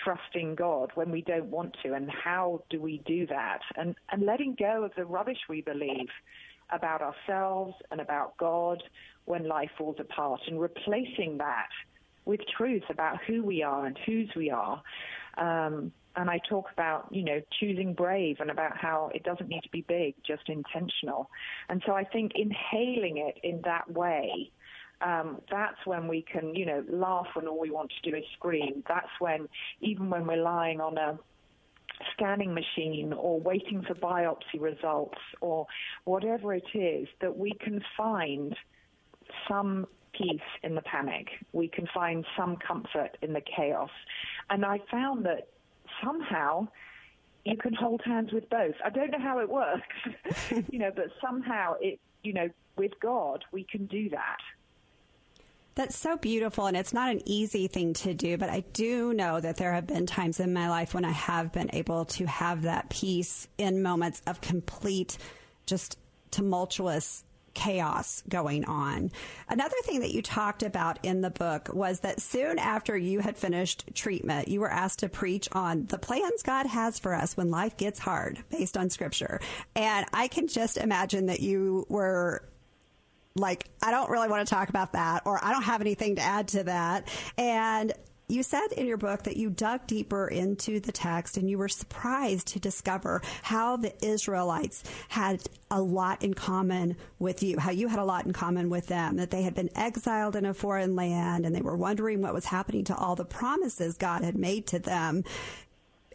trusting 0.05 0.55
God 0.55 0.91
when 0.95 1.11
we 1.11 1.23
don't 1.23 1.47
want 1.47 1.77
to 1.83 1.95
and 1.95 2.11
how 2.11 2.63
do 2.71 2.81
we 2.81 3.03
do 3.07 3.27
that 3.29 3.61
and, 3.77 3.95
and 4.11 4.25
letting 4.25 4.55
go 4.59 4.85
of 4.85 4.93
the 4.97 5.05
rubbish 5.05 5.39
we 5.49 5.63
believe 5.63 6.09
about 6.71 7.01
ourselves 7.01 7.75
and 7.91 8.01
about 8.01 8.37
God 8.37 8.83
when 9.25 9.49
life 9.49 9.71
falls 9.79 9.97
apart 9.99 10.41
and 10.49 10.61
replacing 10.61 11.39
that 11.39 11.69
with 12.25 12.41
truth 12.57 12.83
about 12.91 13.19
who 13.27 13.43
we 13.43 13.63
are 13.63 13.87
and 13.87 13.99
whose 14.05 14.31
we 14.37 14.51
are. 14.51 14.83
Um, 15.39 15.93
and 16.17 16.31
I 16.31 16.41
talk 16.49 16.67
about, 16.73 17.09
you 17.11 17.23
know, 17.23 17.41
choosing 17.61 17.93
brave 17.93 18.39
and 18.41 18.51
about 18.51 18.77
how 18.77 19.11
it 19.15 19.23
doesn't 19.23 19.49
need 19.49 19.63
to 19.63 19.71
be 19.71 19.83
big, 19.83 20.15
just 20.27 20.49
intentional. 20.49 21.31
And 21.69 21.83
so 21.87 21.93
I 21.93 22.05
think 22.05 22.33
inhaling 22.35 23.19
it 23.19 23.39
in 23.43 23.61
that 23.65 23.91
way, 23.91 24.51
um, 25.03 25.43
that's 25.51 25.77
when 25.85 26.09
we 26.09 26.23
can, 26.23 26.55
you 26.55 26.65
know, 26.65 26.83
laugh 26.89 27.27
when 27.35 27.47
all 27.47 27.61
we 27.61 27.71
want 27.71 27.93
to 28.03 28.11
do 28.11 28.17
is 28.17 28.25
scream. 28.35 28.83
That's 28.89 29.11
when, 29.19 29.47
even 29.83 30.09
when 30.09 30.27
we're 30.27 30.43
lying 30.43 30.81
on 30.81 30.97
a 30.97 31.19
scanning 32.13 32.55
machine 32.55 33.13
or 33.13 33.39
waiting 33.39 33.83
for 33.87 33.95
biopsy 33.95 34.59
results 34.59 35.19
or 35.43 35.67
whatever 36.05 36.55
it 36.55 36.67
is, 36.75 37.09
that 37.21 37.37
we 37.37 37.53
can 37.61 37.83
find 37.95 38.57
some 39.47 39.87
peace 40.13 40.41
in 40.63 40.75
the 40.75 40.83
panic. 40.83 41.27
We 41.53 41.69
can 41.69 41.87
find 41.93 42.25
some 42.37 42.57
comfort 42.57 43.19
in 43.21 43.35
the 43.35 43.43
chaos. 43.43 43.91
And 44.49 44.65
I 44.65 44.81
found 44.91 45.27
that 45.27 45.49
somehow 46.05 46.69
you 47.45 47.57
can 47.57 47.75
hold 47.75 48.03
hands 48.05 48.33
with 48.33 48.49
both. 48.51 48.75
I 48.85 48.91
don't 48.91 49.11
know 49.11 49.21
how 49.21 49.39
it 49.39 49.49
works, 49.49 49.97
you 50.71 50.79
know, 50.79 50.91
but 50.95 51.07
somehow 51.21 51.75
it, 51.81 52.01
you 52.23 52.33
know, 52.33 52.49
with 52.77 52.93
God, 53.01 53.45
we 53.53 53.65
can 53.65 53.87
do 53.87 54.11
that. 54.11 54.39
That's 55.77 55.97
so 55.97 56.17
beautiful, 56.17 56.67
and 56.67 56.77
it's 56.77 56.95
not 56.95 57.11
an 57.11 57.21
easy 57.27 57.69
thing 57.69 57.93
to 57.95 58.15
do, 58.15 58.39
but 58.39 58.49
I 58.49 58.61
do 58.73 59.13
know 59.13 59.41
that 59.41 59.59
there 59.59 59.75
have 59.75 59.87
been 59.87 60.07
times 60.07 60.41
in 60.41 60.55
my 60.55 60.71
life 60.71 60.95
when 60.95 61.05
I 61.05 61.11
have 61.11 61.53
been 61.53 61.69
able 61.75 62.07
to 62.07 62.25
have 62.27 62.63
that 62.63 62.89
peace 62.89 63.47
in 63.59 63.83
moments 63.83 64.23
of 64.27 64.41
complete, 64.41 65.19
just 65.67 65.99
tumultuous 66.31 67.25
chaos 67.57 68.23
going 68.29 68.67
on. 68.67 69.11
Another 69.49 69.75
thing 69.85 70.01
that 70.01 70.13
you 70.13 70.21
talked 70.21 70.63
about 70.63 70.99
in 71.03 71.23
the 71.23 71.31
book 71.31 71.71
was 71.73 72.01
that 72.01 72.21
soon 72.21 72.59
after 72.59 72.97
you 72.97 73.21
had 73.21 73.39
finished 73.39 73.89
treatment, 73.95 74.49
you 74.49 74.61
were 74.61 74.71
asked 74.71 74.99
to 74.99 75.09
preach 75.09 75.49
on 75.53 75.87
the 75.87 75.99
plans 75.99 76.43
God 76.43 76.67
has 76.67 76.99
for 76.99 77.15
us 77.15 77.35
when 77.35 77.51
life 77.51 77.79
gets 77.79 77.99
hard 77.99 78.45
based 78.51 78.77
on 78.77 78.91
scripture. 78.91 79.41
And 79.75 80.05
I 80.13 80.29
can 80.29 80.49
just 80.49 80.77
imagine 80.77 81.27
that 81.27 81.41
you 81.41 81.87
were 81.89 82.47
like, 83.35 83.69
I 83.83 83.91
don't 83.91 84.11
really 84.11 84.29
want 84.29 84.47
to 84.47 84.55
talk 84.55 84.69
about 84.69 84.93
that, 84.93 85.23
or 85.25 85.43
I 85.43 85.51
don't 85.53 85.65
have 85.65 85.81
anything 85.81 86.17
to 86.17 86.23
add 86.23 86.49
to 86.49 86.65
that. 86.65 87.09
And 87.39 87.93
you 88.29 88.43
said 88.43 88.67
in 88.77 88.87
your 88.87 88.97
book 88.97 89.23
that 89.23 89.37
you 89.37 89.51
dug 89.51 89.87
deeper 89.87 90.27
into 90.27 90.81
the 90.81 90.91
text 90.91 91.37
and 91.37 91.49
you 91.49 91.59
were 91.59 91.69
surprised 91.69 92.49
to 92.49 92.59
discover 92.59 93.23
how 93.43 93.77
the 93.77 93.93
Israelites 94.05 94.83
had 95.09 95.43
a 95.71 95.81
lot 95.81 96.25
in 96.25 96.35
common 96.35 96.97
with 97.21 97.43
you, 97.43 97.59
how 97.59 97.71
you 97.71 97.87
had 97.87 98.01
a 98.01 98.05
lot 98.05 98.27
in 98.27 98.33
common 98.33 98.69
with 98.69 98.89
them, 98.89 99.17
that 99.17 99.31
they 99.31 99.43
had 99.43 99.55
been 99.55 99.71
exiled 99.77 100.35
in 100.35 100.45
a 100.45 100.55
foreign 100.55 100.97
land 100.97 101.47
and 101.47 101.55
they 101.55 101.63
were 101.63 101.77
wondering 101.77 102.21
what 102.21 102.35
was 102.35 102.47
happening 102.47 102.83
to 102.85 102.97
all 102.97 103.15
the 103.15 103.25
promises 103.25 103.97
God 103.97 104.25
had 104.25 104.37
made 104.37 104.67
to 104.69 104.81
them. 104.81 105.23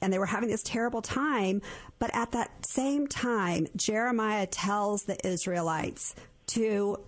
And 0.01 0.11
they 0.11 0.19
were 0.19 0.25
having 0.25 0.49
this 0.49 0.63
terrible 0.63 1.01
time. 1.01 1.61
But 1.97 2.13
at 2.13 2.31
that 2.31 2.65
same 2.65 3.07
time, 3.07 3.67
Jeremiah 3.75 4.47
tells 4.47 5.03
the 5.03 5.25
Israelites 5.25 6.15
to 6.47 6.99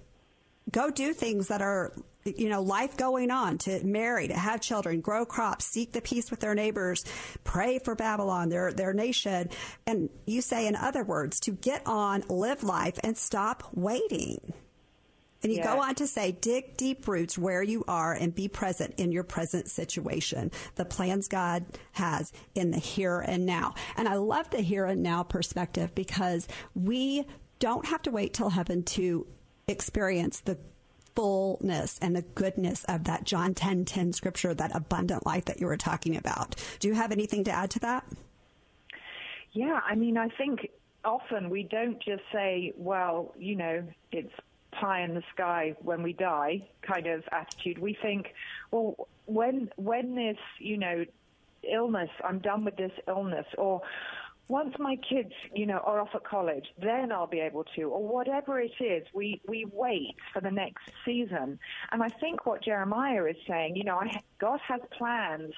go 0.71 0.89
do 0.89 1.13
things 1.13 1.49
that 1.49 1.61
are 1.61 1.91
you 2.25 2.49
know, 2.49 2.61
life 2.61 2.97
going 2.97 3.31
on, 3.31 3.57
to 3.59 3.83
marry, 3.83 4.27
to 4.27 4.33
have 4.33 4.61
children, 4.61 5.01
grow 5.01 5.25
crops, 5.25 5.65
seek 5.65 5.91
the 5.91 6.01
peace 6.01 6.31
with 6.31 6.39
their 6.39 6.55
neighbors, 6.55 7.03
pray 7.43 7.79
for 7.79 7.95
Babylon, 7.95 8.49
their, 8.49 8.71
their 8.71 8.93
nation. 8.93 9.49
And 9.85 10.09
you 10.25 10.41
say, 10.41 10.67
in 10.67 10.75
other 10.75 11.03
words, 11.03 11.39
to 11.41 11.51
get 11.51 11.85
on, 11.85 12.23
live 12.29 12.63
life, 12.63 12.97
and 13.03 13.17
stop 13.17 13.63
waiting. 13.73 14.53
And 15.43 15.51
you 15.51 15.61
go 15.61 15.81
on 15.81 15.95
to 15.95 16.07
say, 16.07 16.31
dig 16.31 16.77
deep 16.77 17.05
roots 17.05 17.37
where 17.37 17.61
you 17.61 17.83
are 17.85 18.13
and 18.13 18.33
be 18.33 18.47
present 18.47 18.93
in 18.95 19.11
your 19.11 19.25
present 19.25 19.69
situation. 19.69 20.51
The 20.75 20.85
plans 20.85 21.27
God 21.27 21.65
has 21.91 22.31
in 22.55 22.71
the 22.71 22.79
here 22.79 23.19
and 23.19 23.45
now. 23.45 23.75
And 23.97 24.07
I 24.07 24.15
love 24.15 24.49
the 24.51 24.61
here 24.61 24.85
and 24.85 25.03
now 25.03 25.21
perspective 25.23 25.93
because 25.93 26.47
we 26.75 27.25
don't 27.59 27.85
have 27.87 28.01
to 28.03 28.11
wait 28.11 28.33
till 28.33 28.49
heaven 28.49 28.83
to 28.83 29.27
experience 29.67 30.39
the 30.39 30.57
fullness 31.15 31.99
and 32.01 32.15
the 32.15 32.21
goodness 32.21 32.83
of 32.85 33.03
that 33.05 33.23
John 33.23 33.53
10 33.53 33.85
10 33.85 34.13
scripture, 34.13 34.53
that 34.53 34.75
abundant 34.75 35.25
life 35.25 35.45
that 35.45 35.59
you 35.59 35.67
were 35.67 35.77
talking 35.77 36.15
about. 36.15 36.55
Do 36.79 36.87
you 36.87 36.93
have 36.93 37.11
anything 37.11 37.43
to 37.45 37.51
add 37.51 37.71
to 37.71 37.79
that? 37.79 38.05
Yeah, 39.51 39.79
I 39.87 39.95
mean, 39.95 40.17
I 40.17 40.29
think 40.29 40.69
often 41.05 41.49
we 41.49 41.63
don't 41.63 42.01
just 42.01 42.23
say, 42.31 42.73
well, 42.75 43.33
you 43.37 43.55
know, 43.55 43.83
it's 44.11 44.33
pie 44.71 45.03
in 45.03 45.13
the 45.13 45.23
sky 45.33 45.75
when 45.81 46.01
we 46.01 46.13
die 46.13 46.67
kind 46.81 47.07
of 47.07 47.23
attitude. 47.31 47.77
We 47.77 47.97
think, 48.01 48.33
well, 48.71 49.07
when 49.25 49.69
when 49.75 50.15
this, 50.15 50.37
you 50.59 50.77
know, 50.77 51.05
illness, 51.71 52.09
I'm 52.23 52.39
done 52.39 52.65
with 52.65 52.75
this 52.77 52.91
illness, 53.07 53.45
or 53.57 53.81
once 54.49 54.75
my 54.77 54.97
kids, 55.09 55.31
you 55.53 55.65
know, 55.65 55.77
are 55.85 56.01
off 56.01 56.09
at 56.13 56.23
college, 56.25 56.65
then 56.81 57.11
I'll 57.11 57.27
be 57.27 57.39
able 57.39 57.63
to, 57.75 57.83
or 57.83 58.05
whatever 58.05 58.59
it 58.59 58.73
is, 58.79 59.07
we, 59.13 59.41
we 59.47 59.65
wait 59.71 60.15
for 60.33 60.41
the 60.41 60.51
next 60.51 60.83
season. 61.05 61.57
And 61.91 62.03
I 62.03 62.09
think 62.09 62.45
what 62.45 62.63
Jeremiah 62.63 63.25
is 63.25 63.37
saying, 63.47 63.75
you 63.75 63.83
know, 63.83 63.97
I, 63.97 64.11
God 64.39 64.59
has 64.67 64.81
plans 64.97 65.53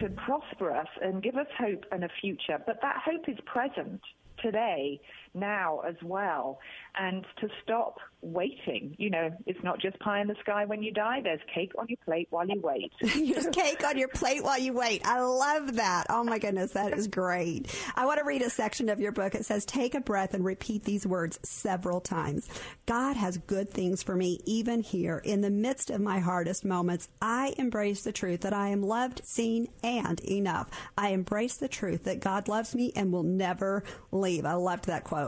to 0.00 0.08
prosper 0.10 0.70
us 0.74 0.88
and 1.02 1.22
give 1.22 1.36
us 1.36 1.46
hope 1.58 1.84
and 1.92 2.04
a 2.04 2.08
future, 2.20 2.58
but 2.66 2.80
that 2.82 3.02
hope 3.04 3.28
is 3.28 3.38
present 3.44 4.00
today, 4.38 5.00
now 5.36 5.80
as 5.86 5.94
well, 6.02 6.58
and 6.98 7.24
to 7.40 7.48
stop 7.62 7.98
waiting. 8.22 8.96
You 8.98 9.10
know, 9.10 9.30
it's 9.46 9.62
not 9.62 9.80
just 9.80 9.98
pie 10.00 10.20
in 10.20 10.28
the 10.28 10.34
sky 10.40 10.64
when 10.64 10.82
you 10.82 10.92
die. 10.92 11.20
There's 11.22 11.40
cake 11.54 11.72
on 11.78 11.86
your 11.88 11.98
plate 12.04 12.26
while 12.30 12.46
you 12.46 12.60
wait. 12.60 12.92
There's 13.00 13.46
cake 13.48 13.84
on 13.84 13.98
your 13.98 14.08
plate 14.08 14.42
while 14.42 14.58
you 14.58 14.72
wait. 14.72 15.06
I 15.06 15.20
love 15.20 15.76
that. 15.76 16.06
Oh 16.10 16.24
my 16.24 16.38
goodness, 16.38 16.72
that 16.72 16.92
is 16.92 17.06
great. 17.06 17.74
I 17.94 18.06
want 18.06 18.18
to 18.18 18.24
read 18.24 18.42
a 18.42 18.50
section 18.50 18.88
of 18.88 19.00
your 19.00 19.12
book. 19.12 19.34
It 19.34 19.44
says, 19.44 19.64
Take 19.64 19.94
a 19.94 20.00
breath 20.00 20.34
and 20.34 20.44
repeat 20.44 20.84
these 20.84 21.06
words 21.06 21.38
several 21.42 22.00
times. 22.00 22.48
God 22.86 23.16
has 23.16 23.38
good 23.38 23.68
things 23.68 24.02
for 24.02 24.16
me, 24.16 24.40
even 24.44 24.80
here. 24.80 25.18
In 25.18 25.40
the 25.40 25.50
midst 25.50 25.90
of 25.90 26.00
my 26.00 26.18
hardest 26.18 26.64
moments, 26.64 27.08
I 27.20 27.54
embrace 27.58 28.02
the 28.02 28.12
truth 28.12 28.40
that 28.40 28.52
I 28.52 28.68
am 28.68 28.82
loved, 28.82 29.20
seen, 29.24 29.68
and 29.82 30.20
enough. 30.20 30.70
I 30.96 31.10
embrace 31.10 31.56
the 31.56 31.68
truth 31.68 32.04
that 32.04 32.20
God 32.20 32.48
loves 32.48 32.74
me 32.74 32.92
and 32.96 33.12
will 33.12 33.22
never 33.22 33.84
leave. 34.10 34.44
I 34.44 34.54
loved 34.54 34.86
that 34.86 35.04
quote. 35.04 35.25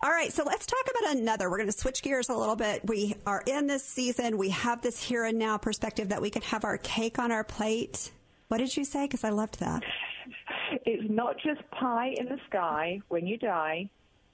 All 0.00 0.10
right, 0.10 0.32
so 0.32 0.44
let's 0.44 0.64
talk 0.64 0.86
about 0.88 1.16
another. 1.16 1.50
We're 1.50 1.56
going 1.56 1.70
to 1.70 1.76
switch 1.76 2.02
gears 2.02 2.28
a 2.28 2.34
little 2.34 2.54
bit. 2.54 2.82
We 2.84 3.16
are 3.26 3.42
in 3.46 3.66
this 3.66 3.84
season. 3.84 4.38
We 4.38 4.50
have 4.50 4.80
this 4.80 5.02
here 5.02 5.24
and 5.24 5.38
now 5.38 5.58
perspective 5.58 6.10
that 6.10 6.22
we 6.22 6.30
can 6.30 6.42
have 6.42 6.64
our 6.64 6.78
cake 6.78 7.18
on 7.18 7.32
our 7.32 7.42
plate. 7.42 8.12
What 8.46 8.58
did 8.58 8.76
you 8.76 8.84
say? 8.84 9.06
Because 9.06 9.24
I 9.24 9.30
loved 9.30 9.58
that. 9.58 9.82
It's 10.86 11.10
not 11.10 11.36
just 11.38 11.68
pie 11.72 12.14
in 12.16 12.26
the 12.26 12.38
sky 12.48 13.00
when 13.08 13.26
you 13.26 13.38
die, 13.38 13.90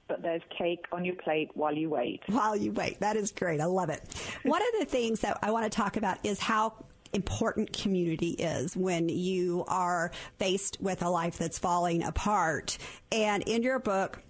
but 0.06 0.20
there's 0.20 0.42
cake 0.56 0.84
on 0.92 1.04
your 1.04 1.16
plate 1.16 1.50
while 1.54 1.74
you 1.74 1.88
wait. 1.88 2.20
While 2.26 2.56
you 2.56 2.70
wait. 2.72 3.00
That 3.00 3.16
is 3.16 3.32
great. 3.32 3.60
I 3.60 3.64
love 3.64 3.88
it. 3.88 4.02
One 4.42 4.60
of 4.60 4.80
the 4.80 4.84
things 4.84 5.20
that 5.20 5.38
I 5.42 5.50
want 5.50 5.64
to 5.64 5.74
talk 5.74 5.96
about 5.96 6.18
is 6.24 6.38
how 6.38 6.74
important 7.14 7.72
community 7.72 8.30
is 8.30 8.76
when 8.76 9.08
you 9.08 9.64
are 9.68 10.10
faced 10.38 10.76
with 10.80 11.02
a 11.02 11.08
life 11.08 11.38
that's 11.38 11.58
falling 11.58 12.02
apart. 12.02 12.76
And 13.12 13.42
in 13.44 13.62
your 13.62 13.78
book, 13.78 14.20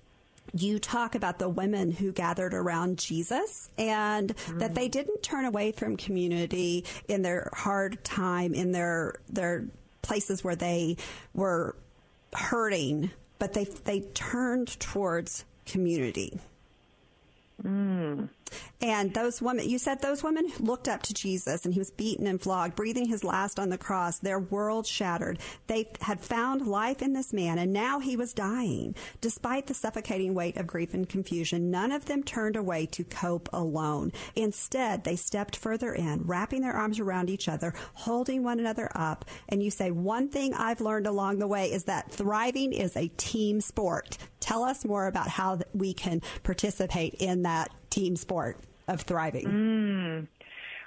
you 0.57 0.79
talk 0.79 1.15
about 1.15 1.39
the 1.39 1.49
women 1.49 1.91
who 1.91 2.13
gathered 2.13 2.55
around 2.55 2.99
Jesus 2.99 3.69
and 3.77 4.35
mm. 4.37 4.59
that 4.61 4.75
they 4.75 4.89
didn't 4.89 5.23
turn 5.23 5.45
away 5.45 5.73
from 5.73 5.97
community 5.97 6.85
in 7.09 7.23
their 7.23 7.51
hard 7.53 8.03
time, 8.05 8.55
in 8.55 8.73
their 8.73 9.17
their 9.29 9.65
places 10.03 10.45
where 10.45 10.57
they 10.57 10.97
were 11.33 11.75
hurting, 12.33 13.11
but 13.39 13.55
they 13.55 13.65
they 13.65 14.01
turned 14.15 14.79
towards 14.81 15.45
community. 15.67 16.39
Mm. 17.65 18.29
And 18.81 19.15
those 19.15 19.41
women, 19.41 19.69
you 19.69 19.79
said 19.79 20.03
those 20.03 20.23
women 20.23 20.53
looked 20.59 20.89
up 20.89 21.03
to 21.05 21.15
Jesus 21.15 21.65
and 21.65 21.73
he 21.73 21.81
was 21.81 21.91
beaten 21.91 22.27
and 22.27 22.41
flogged, 22.41 22.77
breathing 22.77 23.07
his 23.07 23.25
last 23.25 23.59
on 23.59 23.71
the 23.71 23.79
cross. 23.79 24.19
Their 24.19 24.39
world 24.39 24.87
shattered. 24.87 25.39
They 25.67 25.89
had 26.03 26.21
found 26.21 26.67
life 26.67 27.01
in 27.01 27.15
this 27.15 27.33
man 27.33 27.59
and 27.59 27.73
now 27.73 27.99
he 28.01 28.17
was 28.17 28.35
dying. 28.35 28.95
Despite 29.21 29.67
the 29.67 29.75
suffocating 29.75 30.35
weight 30.35 30.59
of 30.59 30.67
grief 30.67 30.93
and 30.93 31.09
confusion, 31.09 31.71
none 31.71 31.93
of 31.93 32.05
them 32.05 32.23
turned 32.23 32.57
away 32.57 32.87
to 32.87 33.05
cope 33.05 33.49
alone. 33.53 34.13
Instead, 34.37 35.05
they 35.05 35.17
stepped 35.17 35.57
further 35.57 35.95
in, 35.95 36.23
wrapping 36.25 36.61
their 36.61 36.75
arms 36.75 37.01
around 37.01 37.31
each 37.31 37.49
other, 37.49 37.73
holding 37.95 38.45
one 38.45 38.61
another 38.61 38.91
up. 38.95 39.25
And 39.49 39.63
you 39.63 39.71
say, 39.71 39.91
one 39.91 40.29
thing 40.29 40.53
I've 40.53 40.83
learned 40.83 41.07
along 41.07 41.39
the 41.39 41.47
way 41.47 41.73
is 41.73 41.85
that 41.85 42.13
thriving 42.13 42.73
is 42.73 42.97
a 42.97 43.09
team 43.17 43.63
sport. 43.63 44.19
Tell 44.41 44.63
us 44.63 44.85
more 44.85 45.07
about 45.07 45.29
how 45.29 45.61
we 45.73 45.95
can 45.95 46.21
participate 46.43 47.15
in 47.15 47.43
that 47.45 47.54
team 47.91 48.17
sport 48.17 48.59
of 48.89 49.03
thriving? 49.03 49.47
Mm. 49.47 50.29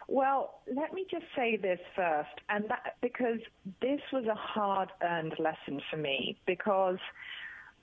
Well, 0.08 0.62
let 0.74 0.94
me 0.94 1.06
just 1.10 1.26
say 1.36 1.58
this 1.58 1.80
first, 1.96 2.30
and 2.50 2.66
that 2.70 2.96
because 3.02 3.40
this 3.82 4.00
was 4.14 4.26
a 4.26 4.36
hard 4.36 4.90
earned 5.02 5.36
lesson 5.38 5.82
for 5.92 5.98
me 5.98 6.38
because 6.46 7.00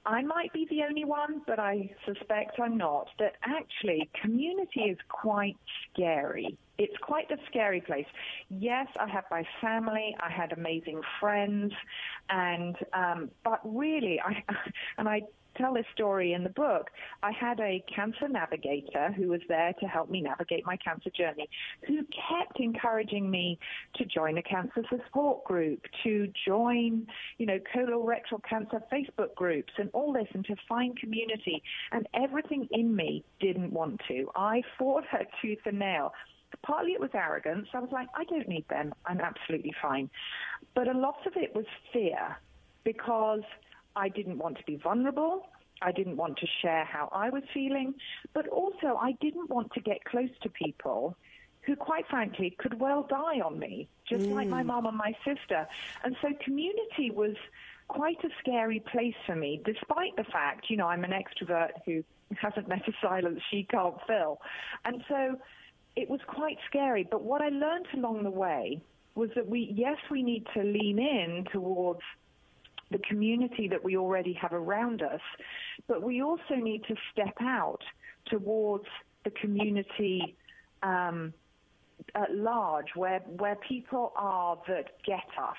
I 0.07 0.23
might 0.23 0.53
be 0.53 0.67
the 0.71 0.83
only 0.83 1.05
one, 1.05 1.43
but 1.47 1.59
I 1.59 1.91
suspect 2.07 2.61
I'm 2.61 2.77
not, 2.77 3.09
that 3.19 3.35
actually 3.43 4.11
community 4.21 4.83
is 4.83 4.99
quite 5.09 5.57
scary. 5.93 6.57
it's 6.77 6.97
quite 7.01 7.31
a 7.31 7.37
scary 7.47 7.81
place. 7.81 8.07
Yes, 8.49 8.89
I 8.99 9.09
had 9.09 9.25
my 9.31 9.45
family, 9.61 10.17
I 10.21 10.31
had 10.31 10.53
amazing 10.53 11.01
friends, 11.21 11.73
and 12.29 12.77
um, 12.93 13.31
but 13.45 13.61
really, 13.65 14.21
I 14.21 14.43
and 14.99 15.09
I 15.09 15.23
tell 15.57 15.75
this 15.75 15.87
story 15.95 16.33
in 16.33 16.45
the 16.45 16.51
book. 16.51 16.91
I 17.23 17.33
had 17.33 17.61
a 17.61 17.83
cancer 17.95 18.29
navigator 18.29 19.13
who 19.13 19.29
was 19.29 19.41
there 19.49 19.73
to 19.81 19.87
help 19.87 20.11
me 20.11 20.21
navigate 20.21 20.65
my 20.67 20.77
cancer 20.77 21.11
journey, 21.11 21.49
who 21.87 21.99
kept 22.05 22.61
encouraging 22.61 23.31
me 23.31 23.59
to 23.97 24.05
join 24.05 24.39
a 24.39 24.43
cancer 24.43 24.83
support 24.89 25.45
group, 25.45 25.81
to 26.03 26.29
join, 26.47 27.07
you 27.39 27.47
know, 27.47 27.59
colorectal 27.75 28.43
cancer 28.49 28.83
Facebook 28.93 29.35
groups 29.35 29.73
and 29.79 29.91
all 29.93 30.13
this 30.13 30.29
and 30.35 30.45
to 30.47 30.57
find 30.69 30.99
community. 30.99 31.63
And 31.93 32.07
everything 32.15 32.69
in 32.71 32.95
me 32.95 33.25
didn't 33.41 33.73
want 33.73 34.01
to. 34.09 34.31
I 34.37 34.63
fought 34.79 35.05
her 35.11 35.25
tooth 35.41 35.59
and 35.65 35.79
nail. 35.79 36.13
Partly 36.63 36.93
it 36.93 37.01
was 37.01 37.11
arrogance. 37.15 37.69
I 37.75 37.81
was 37.81 37.91
like, 37.91 38.09
I 38.15 38.25
don't 38.25 38.49
need 38.49 38.67
them. 38.69 38.95
I'm 39.07 39.21
absolutely 39.21 39.75
fine. 39.83 40.09
But 40.75 40.89
a 40.89 40.97
lot 40.97 41.27
of 41.27 41.37
it 41.37 41.55
was 41.55 41.65
fear 41.93 42.37
because 42.85 43.43
I 43.97 44.09
didn't 44.09 44.39
want 44.39 44.59
to 44.59 44.65
be 44.65 44.77
vulnerable. 44.77 45.47
I 45.83 45.93
didn't 45.93 46.17
want 46.17 46.39
to 46.39 46.47
share 46.63 46.85
how 46.85 47.09
I 47.13 47.31
was 47.31 47.43
feeling, 47.53 47.95
but 48.33 48.49
also 48.49 48.97
I 49.01 49.13
didn't 49.21 49.51
want 49.51 49.73
to 49.73 49.81
get 49.81 50.05
close 50.05 50.31
to 50.43 50.49
people 50.49 51.17
who, 51.63 51.77
quite 51.77 52.07
frankly, 52.09 52.55
could 52.59 52.79
well 52.79 53.07
die 53.09 53.41
on 53.41 53.59
me, 53.59 53.89
just 54.09 54.27
mm. 54.27 54.35
like 54.35 54.49
my 54.49 54.63
mom 54.63 54.87
and 54.87 54.97
my 54.97 55.15
sister. 55.25 55.67
And 56.05 56.17
so 56.21 56.29
community 56.45 57.11
was 57.11 57.35
quite 57.89 58.23
a 58.25 58.29
scary 58.41 58.81
place 58.81 59.15
for 59.27 59.35
me, 59.35 59.61
despite 59.65 60.17
the 60.17 60.25
fact, 60.25 60.67
you 60.69 60.77
know, 60.77 60.87
I'm 60.87 61.05
an 61.05 61.13
extrovert 61.13 61.71
who 61.85 62.05
hasn't 62.37 62.69
met 62.69 62.87
a 62.89 62.93
silence 63.03 63.41
she 63.51 63.65
can't 63.65 63.97
fill. 64.07 64.41
And 64.85 65.03
so 65.09 65.37
it 65.97 66.09
was 66.09 66.21
quite 66.27 66.59
scary. 66.67 67.07
But 67.11 67.23
what 67.23 67.41
I 67.41 67.49
learned 67.49 67.87
along 67.95 68.25
the 68.25 68.31
way 68.31 68.81
was 69.15 69.31
that 69.37 69.49
we, 69.49 69.73
yes, 69.75 69.99
we 70.11 70.23
need 70.23 70.47
to 70.55 70.63
lean 70.63 70.99
in 70.99 71.47
towards 71.53 72.01
the 72.95 73.01
community 73.01 73.67
that 73.69 73.83
we 73.83 73.97
already 73.97 74.33
have 74.41 74.53
around 74.53 75.03
us, 75.03 75.21
but 75.89 76.01
we 76.01 76.23
also 76.23 76.55
need 76.55 76.85
to 76.85 76.95
step 77.13 77.35
out 77.41 77.81
towards 78.27 78.87
the 79.25 79.31
community 79.33 80.37
um, 80.85 81.35
at 82.15 82.33
large, 82.33 82.87
where 82.95 83.19
where 83.43 83.57
people 83.57 84.13
are 84.15 84.57
that 84.69 84.93
get 85.05 85.27
us, 85.41 85.57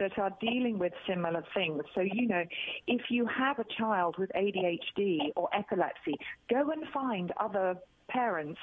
that 0.00 0.18
are 0.18 0.32
dealing 0.40 0.76
with 0.78 0.92
similar 1.06 1.44
things. 1.54 1.82
So 1.94 2.00
you 2.00 2.26
know, 2.26 2.44
if 2.88 3.02
you 3.10 3.26
have 3.26 3.60
a 3.60 3.66
child 3.78 4.16
with 4.18 4.30
ADHD 4.34 5.30
or 5.36 5.48
epilepsy, 5.54 6.16
go 6.50 6.70
and 6.70 6.82
find 6.92 7.32
other 7.38 7.76
parents 8.08 8.60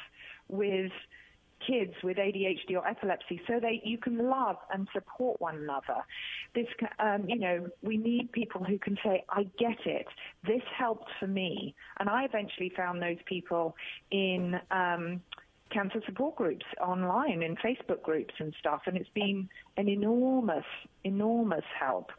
with 0.49 0.91
kids 1.65 1.93
with 2.03 2.17
ADHD 2.17 2.75
or 2.75 2.87
epilepsy 2.87 3.41
so 3.47 3.59
that 3.59 3.85
you 3.85 3.97
can 3.97 4.17
love 4.17 4.57
and 4.73 4.87
support 4.93 5.39
one 5.39 5.57
another. 5.57 6.03
This, 6.55 6.67
um, 6.99 7.25
you 7.27 7.37
know, 7.37 7.67
we 7.81 7.97
need 7.97 8.31
people 8.31 8.63
who 8.63 8.77
can 8.77 8.97
say, 9.03 9.23
I 9.29 9.43
get 9.57 9.85
it. 9.85 10.07
This 10.45 10.63
helped 10.77 11.09
for 11.19 11.27
me. 11.27 11.75
And 11.99 12.09
I 12.09 12.25
eventually 12.25 12.71
found 12.75 13.01
those 13.01 13.17
people 13.25 13.75
in, 14.11 14.59
um, 14.71 15.21
cancer 15.69 16.01
support 16.05 16.35
groups 16.35 16.65
online 16.81 17.43
in 17.43 17.55
Facebook 17.57 18.01
groups 18.01 18.33
and 18.39 18.53
stuff, 18.59 18.81
and 18.85 18.97
it's 18.97 19.09
been 19.09 19.47
an 19.77 19.87
enormous, 19.87 20.65
enormous 21.03 21.63
help. 21.79 22.11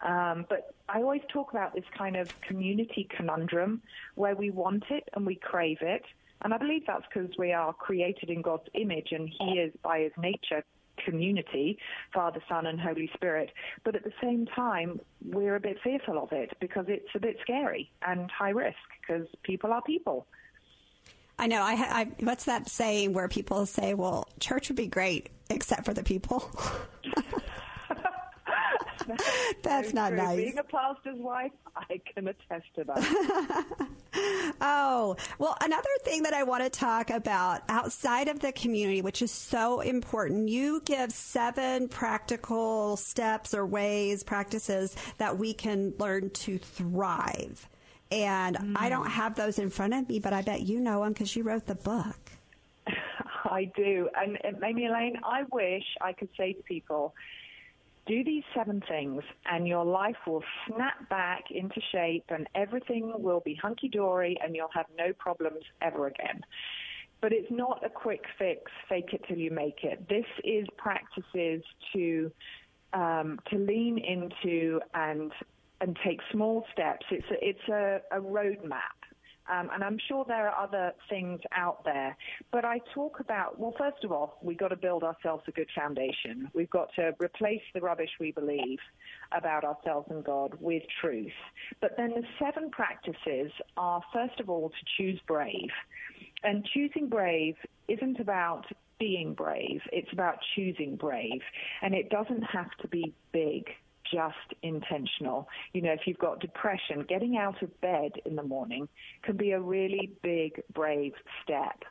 Um, 0.00 0.46
but 0.48 0.74
I 0.88 0.98
always 1.02 1.22
talk 1.32 1.50
about 1.50 1.74
this 1.74 1.84
kind 1.96 2.16
of 2.16 2.38
community 2.40 3.08
conundrum 3.10 3.82
where 4.14 4.36
we 4.36 4.50
want 4.50 4.84
it 4.90 5.08
and 5.14 5.26
we 5.26 5.34
crave 5.34 5.78
it, 5.80 6.04
and 6.42 6.54
I 6.54 6.58
believe 6.58 6.82
that's 6.86 7.04
because 7.12 7.30
we 7.38 7.52
are 7.52 7.72
created 7.72 8.30
in 8.30 8.42
God's 8.42 8.68
image 8.74 9.08
and 9.12 9.28
He 9.28 9.58
is 9.58 9.72
by 9.82 10.00
His 10.00 10.12
nature 10.18 10.64
community, 11.04 11.78
Father, 12.12 12.42
Son, 12.48 12.66
and 12.66 12.80
Holy 12.80 13.10
Spirit. 13.14 13.50
But 13.84 13.94
at 13.94 14.04
the 14.04 14.12
same 14.20 14.46
time, 14.46 15.00
we're 15.24 15.56
a 15.56 15.60
bit 15.60 15.78
fearful 15.82 16.22
of 16.22 16.32
it 16.32 16.56
because 16.60 16.86
it's 16.88 17.08
a 17.14 17.20
bit 17.20 17.36
scary 17.42 17.90
and 18.06 18.30
high 18.30 18.50
risk 18.50 18.76
because 19.00 19.26
people 19.42 19.72
are 19.72 19.82
people. 19.82 20.26
I 21.38 21.46
know. 21.46 21.62
I, 21.62 21.72
I 21.72 22.08
what's 22.20 22.44
that 22.44 22.68
saying 22.68 23.12
where 23.12 23.28
people 23.28 23.64
say, 23.66 23.94
"Well, 23.94 24.28
church 24.40 24.68
would 24.68 24.76
be 24.76 24.88
great 24.88 25.30
except 25.48 25.84
for 25.84 25.94
the 25.94 26.02
people." 26.02 26.50
That's 29.62 29.94
not 29.94 30.08
true. 30.08 30.18
nice. 30.18 30.36
Being 30.36 30.58
a 30.58 30.62
pastor's 30.62 31.18
wife, 31.18 31.52
I 31.76 32.00
can 32.14 32.28
attest 32.28 32.66
to 32.76 32.84
that. 32.84 33.88
oh, 34.60 35.16
well, 35.38 35.56
another 35.60 35.88
thing 36.04 36.22
that 36.24 36.34
I 36.34 36.42
want 36.42 36.64
to 36.64 36.70
talk 36.70 37.10
about 37.10 37.62
outside 37.68 38.28
of 38.28 38.40
the 38.40 38.52
community, 38.52 39.02
which 39.02 39.22
is 39.22 39.30
so 39.30 39.80
important, 39.80 40.48
you 40.48 40.82
give 40.84 41.12
seven 41.12 41.88
practical 41.88 42.96
steps 42.96 43.54
or 43.54 43.66
ways, 43.66 44.22
practices 44.24 44.96
that 45.18 45.38
we 45.38 45.54
can 45.54 45.94
learn 45.98 46.30
to 46.30 46.58
thrive. 46.58 47.68
And 48.10 48.56
mm. 48.56 48.72
I 48.76 48.88
don't 48.88 49.08
have 49.08 49.34
those 49.34 49.58
in 49.58 49.70
front 49.70 49.94
of 49.94 50.08
me, 50.08 50.18
but 50.18 50.32
I 50.32 50.42
bet 50.42 50.62
you 50.62 50.80
know 50.80 51.04
them 51.04 51.12
because 51.12 51.34
you 51.36 51.42
wrote 51.42 51.66
the 51.66 51.74
book. 51.74 52.16
I 53.44 53.70
do. 53.76 54.08
And 54.14 54.38
Amy 54.64 54.86
Elaine, 54.86 55.18
I 55.24 55.44
wish 55.52 55.84
I 56.00 56.12
could 56.12 56.28
say 56.36 56.54
to 56.54 56.62
people, 56.62 57.14
do 58.08 58.24
these 58.24 58.42
seven 58.56 58.82
things 58.88 59.22
and 59.46 59.68
your 59.68 59.84
life 59.84 60.16
will 60.26 60.42
snap 60.66 61.08
back 61.08 61.44
into 61.50 61.80
shape 61.92 62.24
and 62.30 62.48
everything 62.54 63.12
will 63.16 63.40
be 63.40 63.54
hunky 63.54 63.88
dory 63.88 64.36
and 64.42 64.56
you'll 64.56 64.70
have 64.74 64.86
no 64.96 65.12
problems 65.12 65.62
ever 65.82 66.06
again. 66.06 66.40
But 67.20 67.32
it's 67.32 67.50
not 67.50 67.84
a 67.84 67.90
quick 67.90 68.24
fix, 68.38 68.70
fake 68.88 69.10
it 69.12 69.22
till 69.28 69.36
you 69.36 69.50
make 69.50 69.80
it. 69.82 70.08
This 70.08 70.26
is 70.44 70.66
practices 70.76 71.62
to 71.92 72.32
um, 72.94 73.38
to 73.50 73.58
lean 73.58 73.98
into 73.98 74.80
and 74.94 75.30
and 75.80 75.96
take 76.04 76.20
small 76.32 76.64
steps. 76.72 77.06
It's 77.10 77.26
a, 77.30 77.48
it's 77.48 77.68
a, 77.68 78.00
a 78.16 78.20
roadmap 78.20 78.97
um, 79.50 79.70
and 79.72 79.82
I'm 79.82 79.98
sure 80.08 80.24
there 80.26 80.48
are 80.48 80.64
other 80.64 80.92
things 81.08 81.40
out 81.52 81.84
there. 81.84 82.16
But 82.52 82.64
I 82.64 82.80
talk 82.94 83.20
about, 83.20 83.58
well, 83.58 83.74
first 83.78 84.04
of 84.04 84.12
all, 84.12 84.38
we've 84.42 84.58
got 84.58 84.68
to 84.68 84.76
build 84.76 85.02
ourselves 85.04 85.44
a 85.48 85.52
good 85.52 85.68
foundation. 85.74 86.50
We've 86.54 86.70
got 86.70 86.88
to 86.96 87.14
replace 87.18 87.62
the 87.74 87.80
rubbish 87.80 88.10
we 88.20 88.32
believe 88.32 88.78
about 89.32 89.64
ourselves 89.64 90.08
and 90.10 90.24
God 90.24 90.56
with 90.60 90.82
truth. 91.00 91.32
But 91.80 91.92
then 91.96 92.10
the 92.10 92.24
seven 92.38 92.70
practices 92.70 93.52
are, 93.76 94.02
first 94.12 94.40
of 94.40 94.50
all, 94.50 94.68
to 94.70 94.84
choose 94.96 95.20
brave. 95.26 95.70
And 96.42 96.66
choosing 96.72 97.08
brave 97.08 97.56
isn't 97.88 98.20
about 98.20 98.64
being 98.98 99.32
brave, 99.34 99.80
it's 99.92 100.12
about 100.12 100.38
choosing 100.56 100.96
brave. 100.96 101.40
And 101.82 101.94
it 101.94 102.10
doesn't 102.10 102.42
have 102.42 102.70
to 102.82 102.88
be 102.88 103.14
big 103.32 103.64
just 104.12 104.60
intentional. 104.62 105.48
You 105.72 105.82
know, 105.82 105.92
if 105.92 106.00
you've 106.06 106.18
got 106.18 106.40
depression, 106.40 107.04
getting 107.08 107.36
out 107.36 107.62
of 107.62 107.80
bed 107.80 108.12
in 108.24 108.36
the 108.36 108.42
morning 108.42 108.88
can 109.22 109.36
be 109.36 109.52
a 109.52 109.60
really 109.60 110.12
big, 110.22 110.62
brave 110.72 111.12
step. 111.42 111.82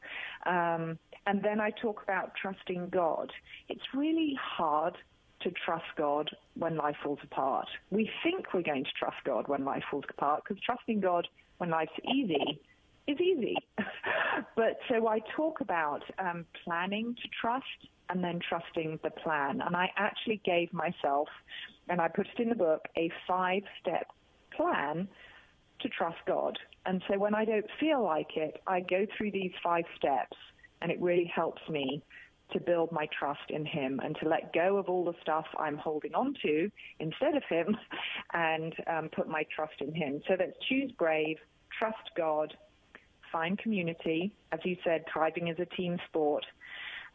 Um, 0.46 0.98
and 1.26 1.44
then 1.44 1.60
I 1.60 1.72
talk 1.72 2.04
about 2.04 2.32
trusting 2.42 2.90
God. 2.90 3.32
It's 3.70 3.94
really 3.94 4.38
hard 4.40 4.96
to 5.42 5.52
trust 5.52 5.86
God 5.98 6.30
when 6.56 6.78
life 6.78 6.96
falls 7.04 7.20
apart. 7.24 7.68
We 7.92 8.10
think 8.24 8.54
we're 8.54 8.64
going 8.64 8.86
to 8.86 8.92
trust 8.98 9.18
God 9.26 9.48
when 9.48 9.64
life 9.64 9.84
falls 9.90 10.06
apart 10.10 10.44
because 10.44 10.62
trusting 10.64 11.00
God 11.00 11.28
when 11.58 11.70
life's 11.70 11.92
easy 12.16 12.60
is 13.08 13.20
easy. 13.20 13.56
but 14.56 14.78
so 14.90 15.08
I 15.08 15.20
talk 15.36 15.62
about 15.62 16.04
um, 16.20 16.46
planning 16.64 17.16
to 17.16 17.28
trust 17.42 17.66
and 18.10 18.24
then 18.24 18.40
trusting 18.48 19.00
the 19.04 19.10
plan. 19.10 19.62
And 19.66 19.76
I 19.76 19.90
actually 19.98 20.42
gave 20.46 20.72
myself 20.74 21.28
and 21.90 22.02
I 22.02 22.08
put 22.08 22.28
it 22.28 22.42
in 22.42 22.50
the 22.50 22.56
book, 22.56 22.88
a 22.98 23.12
five 23.28 23.64
step 23.82 24.08
plan 24.56 25.08
to 25.82 25.90
trust 25.90 26.18
God. 26.26 26.58
And 26.86 27.02
so 27.08 27.20
when 27.20 27.36
I 27.36 27.46
don't 27.46 27.66
feel 27.80 28.04
like 28.04 28.36
it, 28.36 28.62
I 28.66 28.80
go 28.82 29.06
through 29.18 29.32
these 29.32 29.52
five 29.64 29.86
steps, 29.98 30.38
and 30.82 30.92
it 30.92 31.02
really 31.02 31.32
helps 31.34 31.62
me 31.70 32.02
to 32.52 32.60
build 32.60 32.92
my 32.92 33.08
trust 33.18 33.50
in 33.50 33.66
Him 33.66 34.00
and 34.04 34.16
to 34.22 34.30
let 34.30 34.54
go 34.54 34.78
of 34.78 34.88
all 34.88 35.04
the 35.04 35.14
stuff 35.22 35.46
I'm 35.60 35.78
holding 35.78 36.14
on 36.14 36.34
to 36.44 36.72
instead 37.00 37.36
of 37.36 37.44
Him 37.50 37.76
and 38.34 38.74
um, 38.88 39.10
put 39.14 39.28
my 39.28 39.44
trust 39.54 39.82
in 39.82 39.94
Him. 39.94 40.22
So 40.28 40.36
that's 40.38 40.54
choose 40.70 40.92
brave, 40.98 41.38
trust 41.78 42.10
God, 42.16 42.54
find 43.32 43.58
community. 43.60 44.34
As 44.52 44.60
you 44.64 44.78
said, 44.84 45.04
thriving 45.12 45.50
is 45.50 45.58
a 45.60 45.66
team 45.66 45.98
sport. 46.08 46.46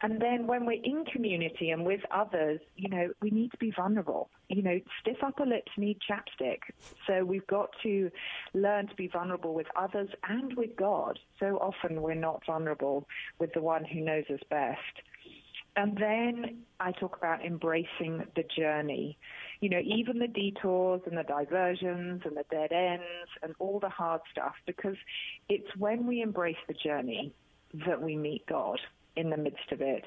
And 0.03 0.19
then 0.21 0.47
when 0.47 0.65
we're 0.65 0.81
in 0.83 1.05
community 1.05 1.69
and 1.69 1.85
with 1.85 2.01
others, 2.11 2.59
you 2.75 2.89
know, 2.89 3.13
we 3.21 3.29
need 3.29 3.51
to 3.51 3.57
be 3.57 3.71
vulnerable. 3.71 4.29
You 4.49 4.61
know, 4.61 4.79
stiff 4.99 5.23
upper 5.23 5.45
lips 5.45 5.71
need 5.77 5.97
chapstick. 6.01 6.59
So 7.07 7.23
we've 7.23 7.47
got 7.47 7.69
to 7.83 8.11
learn 8.53 8.87
to 8.87 8.95
be 8.95 9.07
vulnerable 9.07 9.53
with 9.53 9.67
others 9.77 10.09
and 10.27 10.57
with 10.57 10.75
God. 10.75 11.19
So 11.39 11.57
often 11.59 12.01
we're 12.01 12.15
not 12.15 12.45
vulnerable 12.45 13.07
with 13.39 13.53
the 13.53 13.61
one 13.61 13.85
who 13.85 14.01
knows 14.01 14.25
us 14.29 14.41
best. 14.49 14.81
And 15.77 15.97
then 15.97 16.63
I 16.81 16.91
talk 16.91 17.15
about 17.17 17.43
embracing 17.45 18.25
the 18.35 18.43
journey. 18.43 19.17
You 19.61 19.69
know, 19.69 19.79
even 19.79 20.19
the 20.19 20.27
detours 20.27 21.01
and 21.05 21.17
the 21.17 21.23
diversions 21.23 22.23
and 22.25 22.35
the 22.35 22.43
dead 22.51 22.73
ends 22.73 23.29
and 23.41 23.55
all 23.57 23.79
the 23.79 23.89
hard 23.89 24.19
stuff, 24.29 24.55
because 24.65 24.97
it's 25.47 25.73
when 25.77 26.05
we 26.07 26.21
embrace 26.21 26.57
the 26.67 26.73
journey 26.73 27.33
that 27.87 28.01
we 28.01 28.17
meet 28.17 28.45
God 28.45 28.81
in 29.15 29.29
the 29.29 29.37
midst 29.37 29.71
of 29.71 29.81
it. 29.81 30.05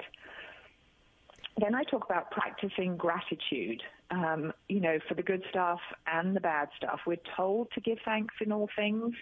Then 1.59 1.73
I 1.73 1.83
talk 1.83 2.05
about 2.05 2.29
practicing 2.31 2.97
gratitude, 2.97 3.81
um, 4.11 4.53
you 4.69 4.79
know, 4.79 4.99
for 5.07 5.15
the 5.15 5.23
good 5.23 5.43
stuff 5.49 5.79
and 6.05 6.35
the 6.35 6.39
bad 6.39 6.69
stuff. 6.77 6.99
We're 7.07 7.17
told 7.35 7.71
to 7.71 7.81
give 7.81 7.97
thanks 8.05 8.35
in 8.41 8.51
all 8.51 8.69
things, 8.75 9.15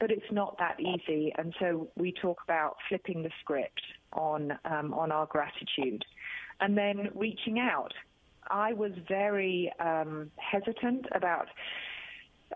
but 0.00 0.10
it's 0.10 0.32
not 0.32 0.58
that 0.58 0.80
easy. 0.80 1.32
And 1.38 1.54
so 1.60 1.88
we 1.96 2.12
talk 2.12 2.40
about 2.42 2.76
flipping 2.88 3.22
the 3.22 3.30
script 3.40 3.82
on 4.12 4.58
um, 4.64 4.92
on 4.92 5.12
our 5.12 5.26
gratitude, 5.26 6.04
and 6.60 6.76
then 6.76 7.10
reaching 7.14 7.58
out. 7.60 7.94
I 8.50 8.72
was 8.72 8.92
very 9.06 9.70
um, 9.78 10.30
hesitant 10.36 11.06
about 11.12 11.48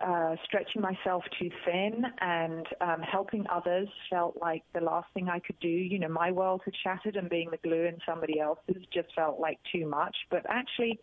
uh, 0.03 0.37
stretching 0.45 0.83
myself 0.83 1.23
too 1.39 1.51
thin 1.65 2.05
and 2.21 2.67
um, 2.81 3.01
helping 3.01 3.47
others 3.51 3.89
felt 4.11 4.37
like 4.41 4.63
the 4.75 4.81
last 4.81 5.07
thing 5.15 5.29
I 5.29 5.39
could 5.39 5.59
do. 5.61 5.69
You 5.69 5.99
know, 5.99 6.09
my 6.09 6.31
world 6.31 6.63
had 6.65 6.75
shattered, 6.83 7.17
and 7.17 7.31
being 7.31 7.51
the 7.51 7.59
glue 7.59 7.85
in 7.85 7.99
somebody 8.07 8.41
else's 8.41 8.83
just 8.93 9.09
felt 9.15 9.39
like 9.39 9.59
too 9.73 9.87
much. 9.87 10.17
But 10.31 10.45
actually, 10.49 10.99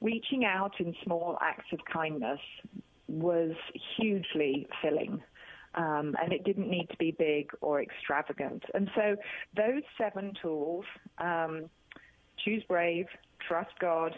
reaching 0.00 0.44
out 0.44 0.72
in 0.78 0.94
small 1.04 1.38
acts 1.40 1.66
of 1.72 1.80
kindness 1.90 2.40
was 3.08 3.52
hugely 3.96 4.68
filling. 4.82 5.22
Um, 5.74 6.16
and 6.22 6.32
it 6.32 6.44
didn't 6.44 6.68
need 6.68 6.88
to 6.90 6.96
be 6.96 7.14
big 7.18 7.50
or 7.60 7.82
extravagant. 7.82 8.64
And 8.74 8.90
so 8.94 9.16
those 9.56 9.82
seven 9.96 10.32
tools 10.42 10.84
um, 11.18 11.70
choose 12.44 12.62
brave, 12.68 13.06
trust 13.46 13.70
God, 13.80 14.12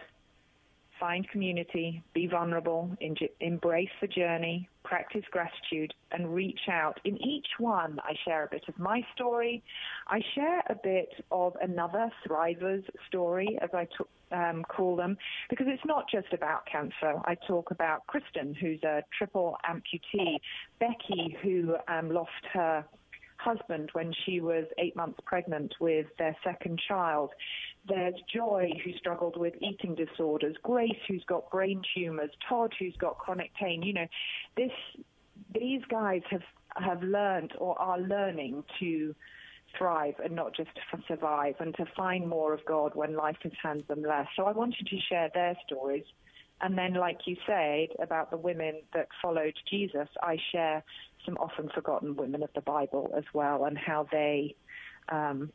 find 1.00 1.28
community, 1.30 2.02
be 2.14 2.26
vulnerable, 2.26 2.94
embrace 3.40 3.88
the 4.00 4.06
journey, 4.06 4.68
practice 4.84 5.24
gratitude, 5.30 5.92
and 6.12 6.32
reach 6.32 6.60
out. 6.70 7.00
In 7.04 7.16
each 7.16 7.46
one, 7.58 7.98
I 8.04 8.12
share 8.24 8.44
a 8.44 8.48
bit 8.48 8.64
of 8.68 8.78
my 8.78 9.00
story. 9.14 9.62
I 10.06 10.20
share 10.34 10.62
a 10.68 10.74
bit 10.74 11.08
of 11.32 11.56
another 11.62 12.10
thriver's 12.26 12.84
story, 13.08 13.58
as 13.62 13.70
I 13.72 13.86
t- 13.86 14.04
um, 14.32 14.64
call 14.64 14.94
them, 14.94 15.16
because 15.48 15.66
it's 15.68 15.84
not 15.84 16.04
just 16.10 16.32
about 16.32 16.66
cancer. 16.66 17.20
I 17.24 17.34
talk 17.48 17.70
about 17.70 18.06
Kristen, 18.06 18.54
who's 18.54 18.82
a 18.84 19.02
triple 19.16 19.56
amputee, 19.68 20.38
Becky, 20.78 21.36
who 21.42 21.76
um, 21.88 22.10
lost 22.10 22.30
her 22.52 22.84
husband 23.42 23.90
when 23.92 24.12
she 24.24 24.40
was 24.40 24.64
eight 24.79 24.94
months 24.96 25.18
pregnant 25.24 25.74
with 25.81 26.07
their 26.18 26.37
second 26.44 26.81
child. 26.87 27.31
There's 27.88 28.14
Joy, 28.33 28.70
who 28.85 28.92
struggled 28.98 29.37
with 29.38 29.55
eating 29.61 29.94
disorders, 29.94 30.57
Grace, 30.62 30.98
who's 31.09 31.24
got 31.24 31.50
brain 31.50 31.83
tumors, 31.94 32.31
Todd, 32.48 32.74
who's 32.79 32.96
got 32.96 33.18
chronic 33.18 33.53
pain. 33.55 33.83
You 33.83 33.94
know, 33.94 34.07
this 34.57 34.72
these 35.55 35.83
guys 35.90 36.22
have 36.31 36.42
have 36.76 37.03
learned 37.03 37.53
or 37.59 37.81
are 37.81 37.98
learning 37.98 38.64
to 38.79 39.14
thrive 39.79 40.14
and 40.22 40.35
not 40.35 40.55
just 40.55 40.70
to 40.74 41.03
survive 41.09 41.55
and 41.61 41.74
to 41.76 41.85
find 41.96 42.29
more 42.29 42.53
of 42.53 42.64
God 42.64 42.94
when 42.94 43.16
life 43.16 43.37
has 43.42 43.53
handed 43.62 43.88
them 43.88 44.03
less. 44.03 44.26
So 44.37 44.44
I 44.44 44.53
wanted 44.53 44.87
to 44.87 44.98
share 45.09 45.31
their 45.33 45.57
stories. 45.66 46.05
And 46.62 46.76
then, 46.76 46.94
like 46.94 47.20
you 47.26 47.37
said 47.46 47.88
about 48.03 48.31
the 48.31 48.37
women 48.37 48.83
that 48.92 49.09
followed 49.22 49.55
Jesus, 49.70 50.09
I 50.22 50.37
share 50.53 50.85
some 51.24 51.37
often 51.38 51.68
forgotten 51.74 52.16
women 52.16 52.42
of 52.42 52.50
the 52.54 52.61
Bible 52.61 53.12
as 53.16 53.24
well 53.33 53.64
and 53.64 53.76
how 53.76 54.06
they 54.11 54.54
um, 55.09 55.50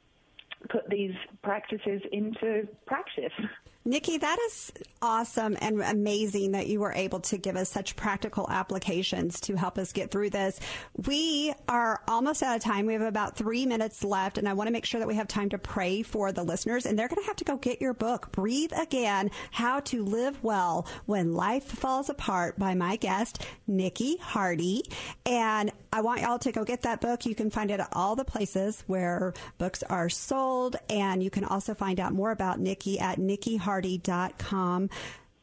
put 0.70 0.90
these 0.90 1.16
practices 1.44 2.02
into 2.12 2.68
practice. 2.86 3.34
Niki, 3.88 4.20
that 4.20 4.40
is 4.48 4.72
awesome 5.00 5.56
and 5.62 5.80
amazing 5.80 6.54
that 6.54 6.66
you 6.66 6.80
were 6.80 6.92
able 6.94 7.20
to 7.20 7.38
give 7.38 7.56
us 7.56 7.70
such 7.70 7.96
practical 7.96 8.50
applications 8.50 9.40
to 9.42 9.56
help 9.56 9.78
us 9.78 9.94
get 9.94 10.10
through 10.10 10.32
this. 10.32 10.60
We 11.06 11.54
are 11.70 12.02
almost 12.08 12.42
out 12.42 12.56
of 12.56 12.64
time. 12.64 12.88
We 12.88 12.94
have 12.94 13.04
about 13.04 13.38
three 13.38 13.68
minutes 13.68 14.04
left, 14.04 14.40
and 14.40 14.50
I 14.50 14.54
want 14.54 14.70
to 14.70 14.72
make 14.72 14.86
sure 14.86 15.00
that 15.00 15.08
we 15.08 15.14
have 15.14 15.28
time 15.28 15.50
to 15.50 15.60
pray 15.60 16.02
for 16.02 16.32
the 16.32 16.42
listeners. 16.42 16.88
And 16.88 16.98
they're 16.98 17.08
going 17.08 17.22
to 17.22 17.28
have 17.28 17.36
to 17.36 17.44
go 17.44 17.58
get 17.58 17.80
your 17.80 17.94
book, 17.94 18.32
Breathe 18.32 18.72
Again 18.76 19.30
How 19.52 19.82
to 19.82 20.04
Live 20.04 20.44
Well 20.44 20.88
When 21.06 21.36
Life 21.36 21.66
Falls 21.66 22.10
Apart, 22.10 22.58
by 22.58 22.74
my 22.74 22.96
guest, 22.96 23.46
Niki 23.70 24.20
Hardy. 24.20 24.82
And 25.28 25.72
I 25.94 26.02
want 26.02 26.22
y'all 26.22 26.40
to 26.40 26.52
go 26.52 26.64
get 26.64 26.82
that 26.82 27.02
book. 27.02 27.28
You 27.28 27.36
can 27.36 27.52
find 27.52 27.70
it 27.70 27.80
at 27.80 27.90
all 27.94 28.16
the 28.16 28.26
places 28.26 28.84
where 28.88 29.36
books 29.60 29.84
are 29.84 30.10
sold, 30.10 30.76
and 30.90 31.22
you 31.22 31.30
can 31.30 31.44
also 31.46 31.76
find 31.76 32.00
out 32.00 32.14
more 32.14 32.32
about 32.32 32.60
Niki 32.60 33.00
at 33.00 33.20
Niki 33.20 33.60
Hardy 33.60 33.75
hardy.com. 33.76 34.90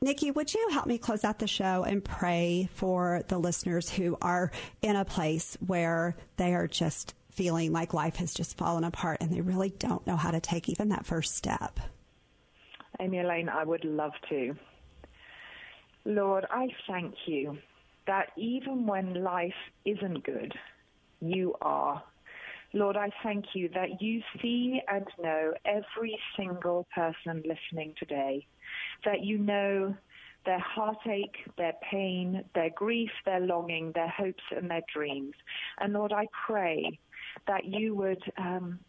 Niki, 0.02 0.34
would 0.34 0.54
you 0.54 0.68
help 0.72 0.86
me 0.86 0.96
close 0.96 1.22
out 1.22 1.38
the 1.38 1.46
show 1.46 1.84
and 1.84 2.02
pray 2.02 2.70
for 2.72 3.22
the 3.28 3.36
listeners 3.36 3.90
who 3.90 4.16
are 4.22 4.50
in 4.80 4.96
a 4.96 5.04
place 5.04 5.58
where 5.64 6.16
they 6.38 6.54
are 6.54 6.66
just 6.66 7.14
feeling 7.30 7.72
like 7.72 7.92
life 7.92 8.16
has 8.16 8.32
just 8.32 8.56
fallen 8.56 8.84
apart 8.84 9.18
and 9.20 9.30
they 9.30 9.42
really 9.42 9.68
don't 9.68 10.06
know 10.06 10.16
how 10.16 10.30
to 10.30 10.40
take 10.40 10.70
even 10.70 10.88
that 10.88 11.04
first 11.04 11.36
step? 11.36 11.78
Amy 13.00 13.18
Elaine, 13.18 13.50
I 13.50 13.64
would 13.64 13.84
love 13.84 14.12
to. 14.30 14.56
Lord, 16.06 16.46
I 16.50 16.68
thank 16.88 17.14
you 17.26 17.58
that 18.06 18.32
even 18.38 18.86
when 18.86 19.22
life 19.22 19.52
isn't 19.84 20.24
good, 20.24 20.54
you 21.20 21.54
are 21.60 22.02
Lord, 22.74 22.96
I 22.96 23.10
thank 23.22 23.46
you 23.54 23.68
that 23.74 24.00
you 24.00 24.22
see 24.40 24.80
and 24.88 25.06
know 25.22 25.52
every 25.64 26.18
single 26.36 26.86
person 26.94 27.42
listening 27.46 27.94
today, 27.98 28.46
that 29.04 29.22
you 29.22 29.38
know 29.38 29.94
their 30.46 30.58
heartache, 30.58 31.36
their 31.56 31.74
pain, 31.90 32.44
their 32.54 32.70
grief, 32.70 33.10
their 33.24 33.40
longing, 33.40 33.92
their 33.94 34.08
hopes 34.08 34.42
and 34.56 34.70
their 34.70 34.82
dreams. 34.94 35.34
And 35.78 35.92
Lord, 35.92 36.12
I 36.12 36.26
pray 36.46 36.98
that 37.46 37.64
you 37.64 37.94
would 37.94 38.22
um, 38.38 38.80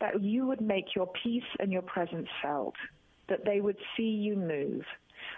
that 0.00 0.22
you 0.22 0.46
would 0.46 0.60
make 0.60 0.94
your 0.94 1.10
peace 1.22 1.42
and 1.58 1.72
your 1.72 1.82
presence 1.82 2.28
felt, 2.42 2.74
that 3.28 3.44
they 3.44 3.60
would 3.60 3.78
see 3.96 4.02
you 4.02 4.36
move, 4.36 4.82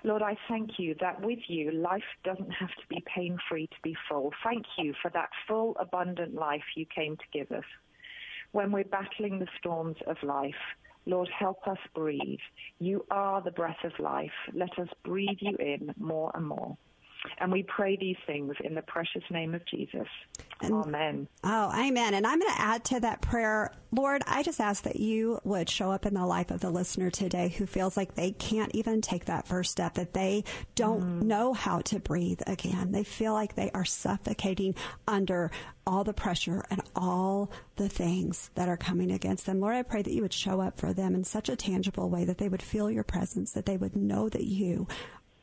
Lord, 0.04 0.22
I 0.22 0.36
thank 0.48 0.78
you 0.78 0.94
that 1.00 1.20
with 1.20 1.40
you, 1.48 1.70
life 1.72 2.02
doesn't 2.24 2.50
have 2.50 2.70
to 2.70 2.86
be 2.88 3.02
pain 3.14 3.38
free 3.48 3.66
to 3.66 3.76
be 3.82 3.96
full. 4.08 4.32
Thank 4.44 4.66
you 4.78 4.94
for 5.00 5.10
that 5.12 5.30
full, 5.46 5.76
abundant 5.78 6.34
life 6.34 6.62
you 6.76 6.86
came 6.86 7.16
to 7.16 7.24
give 7.32 7.50
us. 7.50 7.64
When 8.52 8.72
we're 8.72 8.84
battling 8.84 9.38
the 9.38 9.48
storms 9.58 9.96
of 10.06 10.16
life, 10.22 10.54
Lord, 11.06 11.28
help 11.28 11.66
us 11.66 11.78
breathe. 11.94 12.40
You 12.78 13.04
are 13.10 13.40
the 13.40 13.50
breath 13.50 13.82
of 13.84 13.92
life. 13.98 14.32
Let 14.52 14.78
us 14.78 14.88
breathe 15.04 15.38
you 15.40 15.56
in 15.56 15.94
more 15.98 16.30
and 16.34 16.46
more. 16.46 16.76
And 17.38 17.50
we 17.50 17.62
pray 17.62 17.96
these 17.96 18.16
things 18.26 18.54
in 18.62 18.74
the 18.74 18.82
precious 18.82 19.24
name 19.30 19.54
of 19.54 19.64
Jesus. 19.66 20.08
And, 20.60 20.72
amen. 20.72 21.28
Oh, 21.44 21.72
amen. 21.72 22.14
And 22.14 22.26
I'm 22.26 22.38
going 22.38 22.52
to 22.52 22.60
add 22.60 22.84
to 22.86 23.00
that 23.00 23.20
prayer, 23.20 23.72
Lord, 23.92 24.22
I 24.26 24.42
just 24.42 24.60
ask 24.60 24.82
that 24.84 24.96
you 24.96 25.38
would 25.44 25.70
show 25.70 25.90
up 25.90 26.04
in 26.04 26.14
the 26.14 26.26
life 26.26 26.50
of 26.50 26.60
the 26.60 26.70
listener 26.70 27.10
today 27.10 27.48
who 27.48 27.66
feels 27.66 27.96
like 27.96 28.14
they 28.14 28.32
can't 28.32 28.74
even 28.74 29.00
take 29.00 29.26
that 29.26 29.46
first 29.46 29.70
step, 29.70 29.94
that 29.94 30.14
they 30.14 30.44
don't 30.74 31.02
mm. 31.02 31.22
know 31.22 31.52
how 31.52 31.80
to 31.82 32.00
breathe 32.00 32.40
again. 32.46 32.92
They 32.92 33.04
feel 33.04 33.32
like 33.32 33.54
they 33.54 33.70
are 33.70 33.84
suffocating 33.84 34.74
under 35.06 35.50
all 35.86 36.04
the 36.04 36.12
pressure 36.12 36.64
and 36.70 36.82
all 36.94 37.50
the 37.76 37.88
things 37.88 38.50
that 38.54 38.68
are 38.68 38.76
coming 38.76 39.10
against 39.10 39.46
them. 39.46 39.60
Lord, 39.60 39.76
I 39.76 39.82
pray 39.82 40.02
that 40.02 40.12
you 40.12 40.22
would 40.22 40.32
show 40.32 40.60
up 40.60 40.78
for 40.78 40.92
them 40.92 41.14
in 41.14 41.24
such 41.24 41.48
a 41.48 41.56
tangible 41.56 42.10
way 42.10 42.24
that 42.24 42.38
they 42.38 42.48
would 42.48 42.62
feel 42.62 42.90
your 42.90 43.04
presence, 43.04 43.52
that 43.52 43.66
they 43.66 43.76
would 43.76 43.96
know 43.96 44.28
that 44.28 44.44
you 44.44 44.86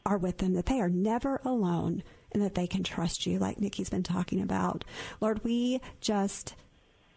are 0.06 0.17
with 0.17 0.38
them, 0.38 0.54
that 0.54 0.67
they 0.67 0.80
are 0.82 0.89
never 0.89 1.41
alone 1.43 2.04
and 2.36 2.43
that 2.43 2.54
they 2.54 2.67
can 2.67 2.84
trust 2.84 3.26
you, 3.26 3.39
like 3.39 3.62
Niki's 3.62 3.89
been 3.89 4.04
talking 4.04 4.41
about. 4.41 4.84
Lord, 5.21 5.41
we 5.45 5.80
just 6.02 6.54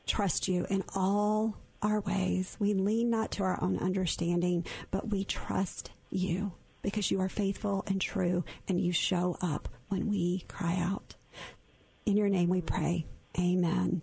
trust 0.07 0.47
you 0.47 0.65
in 0.71 0.85
all 0.95 1.57
our 1.83 2.01
ways. 2.03 2.57
We 2.61 2.73
lean 2.73 3.11
not 3.11 3.33
to 3.33 3.43
our 3.43 3.61
own 3.61 3.79
understanding, 3.79 4.65
but 4.93 5.09
we 5.11 5.25
trust 5.25 5.91
you 6.09 6.53
because 6.83 7.11
you 7.11 7.21
are 7.21 7.29
faithful 7.29 7.83
and 7.89 8.01
true 8.01 8.45
and 8.69 8.81
you 8.81 8.93
show 8.93 9.37
up 9.43 9.69
when 9.89 10.09
we 10.09 10.45
cry 10.47 10.77
out. 10.79 11.17
In 12.07 12.17
your 12.17 12.29
name 12.29 12.49
we 12.49 12.61
pray. 12.61 13.05
Amen. 13.37 14.03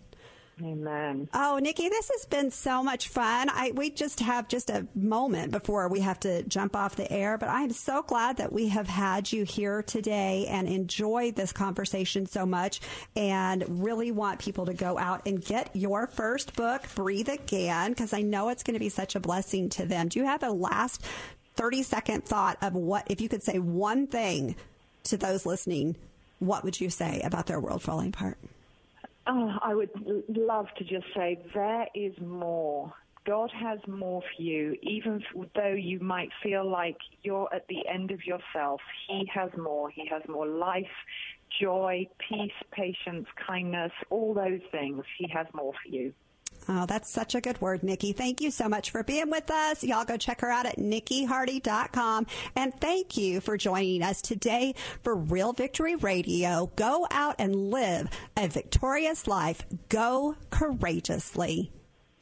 Amen. 0.64 1.28
Oh, 1.34 1.60
Niki, 1.62 1.90
this 1.90 2.10
has 2.10 2.26
been 2.26 2.50
so 2.50 2.82
much 2.82 3.10
fun. 3.10 3.50
I 3.50 3.72
we 3.76 3.90
just 3.90 4.22
have 4.22 4.48
just 4.48 4.70
a 4.70 4.88
moment 4.96 5.52
before 5.52 5.90
we 5.90 6.00
have 6.00 6.20
to 6.22 6.44
jump 6.44 6.78
off 6.78 6.96
the 6.96 7.12
air, 7.12 7.38
but 7.38 7.50
I'm 7.50 7.72
so 7.72 8.04
glad 8.04 8.38
that 8.38 8.54
we 8.54 8.70
have 8.70 8.88
had 8.88 9.30
you 9.32 9.44
here 9.44 9.84
today 9.84 10.48
and 10.50 10.68
enjoyed 10.70 11.36
this 11.36 11.52
conversation 11.52 12.26
so 12.26 12.46
much 12.46 12.80
and 13.18 13.66
really 13.84 14.12
want 14.12 14.40
people 14.40 14.66
to 14.68 14.74
go 14.74 14.98
out 14.98 15.28
and 15.28 15.44
get 15.44 15.76
your 15.76 16.08
first 16.08 16.56
book, 16.56 16.84
Breathe 16.96 17.28
Again, 17.28 17.92
because 17.92 18.14
I 18.14 18.22
know 18.22 18.48
it's 18.48 18.64
going 18.64 18.76
to 18.76 18.80
be 18.80 18.90
such 18.90 19.16
a 19.16 19.20
blessing 19.20 19.68
to 19.72 19.86
them. 19.86 20.08
Do 20.08 20.20
you 20.20 20.26
have 20.26 20.44
a 20.44 20.52
last 20.52 21.04
30 21.56 21.84
second 21.84 22.24
thought 22.24 22.58
of 22.62 22.74
what 22.74 23.06
if 23.10 23.20
you 23.20 23.28
could 23.28 23.44
say 23.44 23.60
one 23.60 24.08
thing 24.08 24.56
to 25.06 25.18
those 25.18 25.46
listening, 25.46 25.98
what 26.40 26.64
would 26.64 26.80
you 26.80 26.90
say 26.90 27.22
about 27.26 27.48
their 27.48 27.60
world 27.60 27.82
falling 27.82 28.10
apart? 28.10 28.38
Oh, 29.28 29.54
I 29.62 29.74
would 29.74 29.90
love 30.28 30.68
to 30.78 30.84
just 30.84 31.06
say 31.16 31.40
there 31.54 31.88
is 31.96 32.14
more. 32.22 32.94
God 33.26 33.50
has 33.60 33.80
more 33.88 34.22
for 34.22 34.42
you, 34.42 34.76
even 34.84 35.24
though 35.56 35.74
you 35.74 36.00
might 36.00 36.30
feel 36.44 36.70
like 36.70 36.98
you're 37.24 37.50
at 37.54 37.68
the 37.68 37.88
end 37.92 38.12
of 38.12 38.24
yourself. 38.24 38.82
He 39.08 39.28
has 39.34 39.50
more. 39.58 39.90
He 39.90 40.08
has 40.12 40.22
more 40.30 40.46
life, 40.46 40.86
joy, 41.60 42.08
peace, 42.30 42.52
patience, 42.72 43.26
kindness, 43.48 43.92
all 44.12 44.36
those 44.36 44.62
things. 44.72 45.04
He 45.18 45.28
has 45.34 45.48
more 45.56 45.74
for 45.74 45.90
you. 45.90 46.14
Oh, 46.68 46.86
that's 46.86 47.10
such 47.10 47.36
a 47.36 47.42
good 47.42 47.62
word, 47.62 47.82
Niki. 47.82 48.16
Thank 48.16 48.42
you 48.42 48.52
so 48.52 48.68
much 48.68 48.92
for 48.92 49.04
being 49.04 49.30
with 49.30 49.50
us. 49.52 49.84
Y'all 49.84 50.06
go 50.06 50.18
check 50.18 50.42
her 50.42 50.50
out 50.50 50.66
at 50.66 50.78
nikihardy.com. 50.78 52.26
And 52.56 52.74
thank 52.80 53.18
you 53.18 53.42
for 53.42 53.58
joining 53.58 54.02
us 54.02 54.22
today 54.22 54.74
for 55.04 55.16
Real 55.16 55.54
Victory 55.54 55.96
Radio. 55.96 56.72
Go 56.76 57.08
out 57.12 57.36
and 57.40 57.56
live 57.56 58.10
a 58.36 58.48
victorious 58.48 59.28
life. 59.28 59.66
Go 59.90 60.36
courageously. 60.50 61.72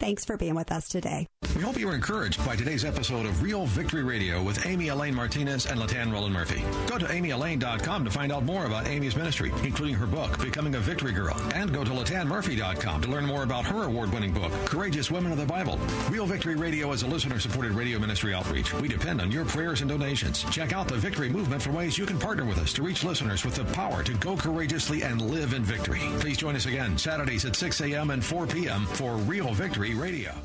Thanks 0.03 0.25
for 0.25 0.35
being 0.35 0.55
with 0.55 0.69
us 0.69 0.89
today. 0.89 1.27
We 1.55 1.61
hope 1.61 1.77
you 1.77 1.87
were 1.87 1.95
encouraged 1.95 2.45
by 2.45 2.57
today's 2.57 2.83
episode 2.83 3.25
of 3.25 3.41
Real 3.41 3.65
Victory 3.67 4.03
Radio 4.03 4.43
with 4.43 4.65
Amy 4.65 4.89
Elaine 4.89 5.15
Martinez 5.15 5.65
and 5.65 5.79
Latan 5.79 6.11
Roland 6.11 6.33
Murphy. 6.33 6.61
Go 6.87 6.97
to 6.97 7.05
amyelaine.com 7.05 8.03
to 8.03 8.11
find 8.11 8.29
out 8.29 8.43
more 8.43 8.65
about 8.65 8.87
Amy's 8.87 9.15
ministry, 9.15 9.53
including 9.63 9.95
her 9.95 10.05
book, 10.05 10.37
Becoming 10.41 10.75
a 10.75 10.79
Victory 10.79 11.13
Girl. 11.13 11.39
And 11.55 11.73
go 11.73 11.85
to 11.85 11.91
latanmurphy.com 11.91 13.01
to 13.03 13.07
learn 13.07 13.25
more 13.25 13.43
about 13.43 13.63
her 13.65 13.83
award 13.83 14.11
winning 14.11 14.33
book, 14.33 14.51
Courageous 14.65 15.09
Women 15.09 15.31
of 15.31 15.37
the 15.37 15.45
Bible. 15.45 15.79
Real 16.09 16.25
Victory 16.25 16.55
Radio 16.55 16.91
is 16.91 17.03
a 17.03 17.07
listener 17.07 17.39
supported 17.39 17.71
radio 17.71 17.97
ministry 17.97 18.33
outreach. 18.33 18.73
We 18.73 18.89
depend 18.89 19.21
on 19.21 19.31
your 19.31 19.45
prayers 19.45 19.79
and 19.79 19.89
donations. 19.89 20.43
Check 20.51 20.73
out 20.73 20.89
the 20.89 20.97
Victory 20.97 21.29
Movement 21.29 21.61
for 21.61 21.71
ways 21.71 21.97
you 21.97 22.05
can 22.05 22.19
partner 22.19 22.43
with 22.43 22.57
us 22.57 22.73
to 22.73 22.83
reach 22.83 23.05
listeners 23.05 23.45
with 23.45 23.55
the 23.55 23.65
power 23.73 24.03
to 24.03 24.13
go 24.15 24.35
courageously 24.35 25.03
and 25.03 25.21
live 25.21 25.53
in 25.53 25.63
victory. 25.63 26.01
Please 26.19 26.37
join 26.37 26.57
us 26.57 26.65
again 26.65 26.97
Saturdays 26.97 27.45
at 27.45 27.55
6 27.55 27.79
a.m. 27.79 28.09
and 28.09 28.21
4 28.21 28.47
p.m. 28.47 28.85
for 28.85 29.15
Real 29.15 29.53
Victory 29.53 29.92
Radio. 29.93 30.43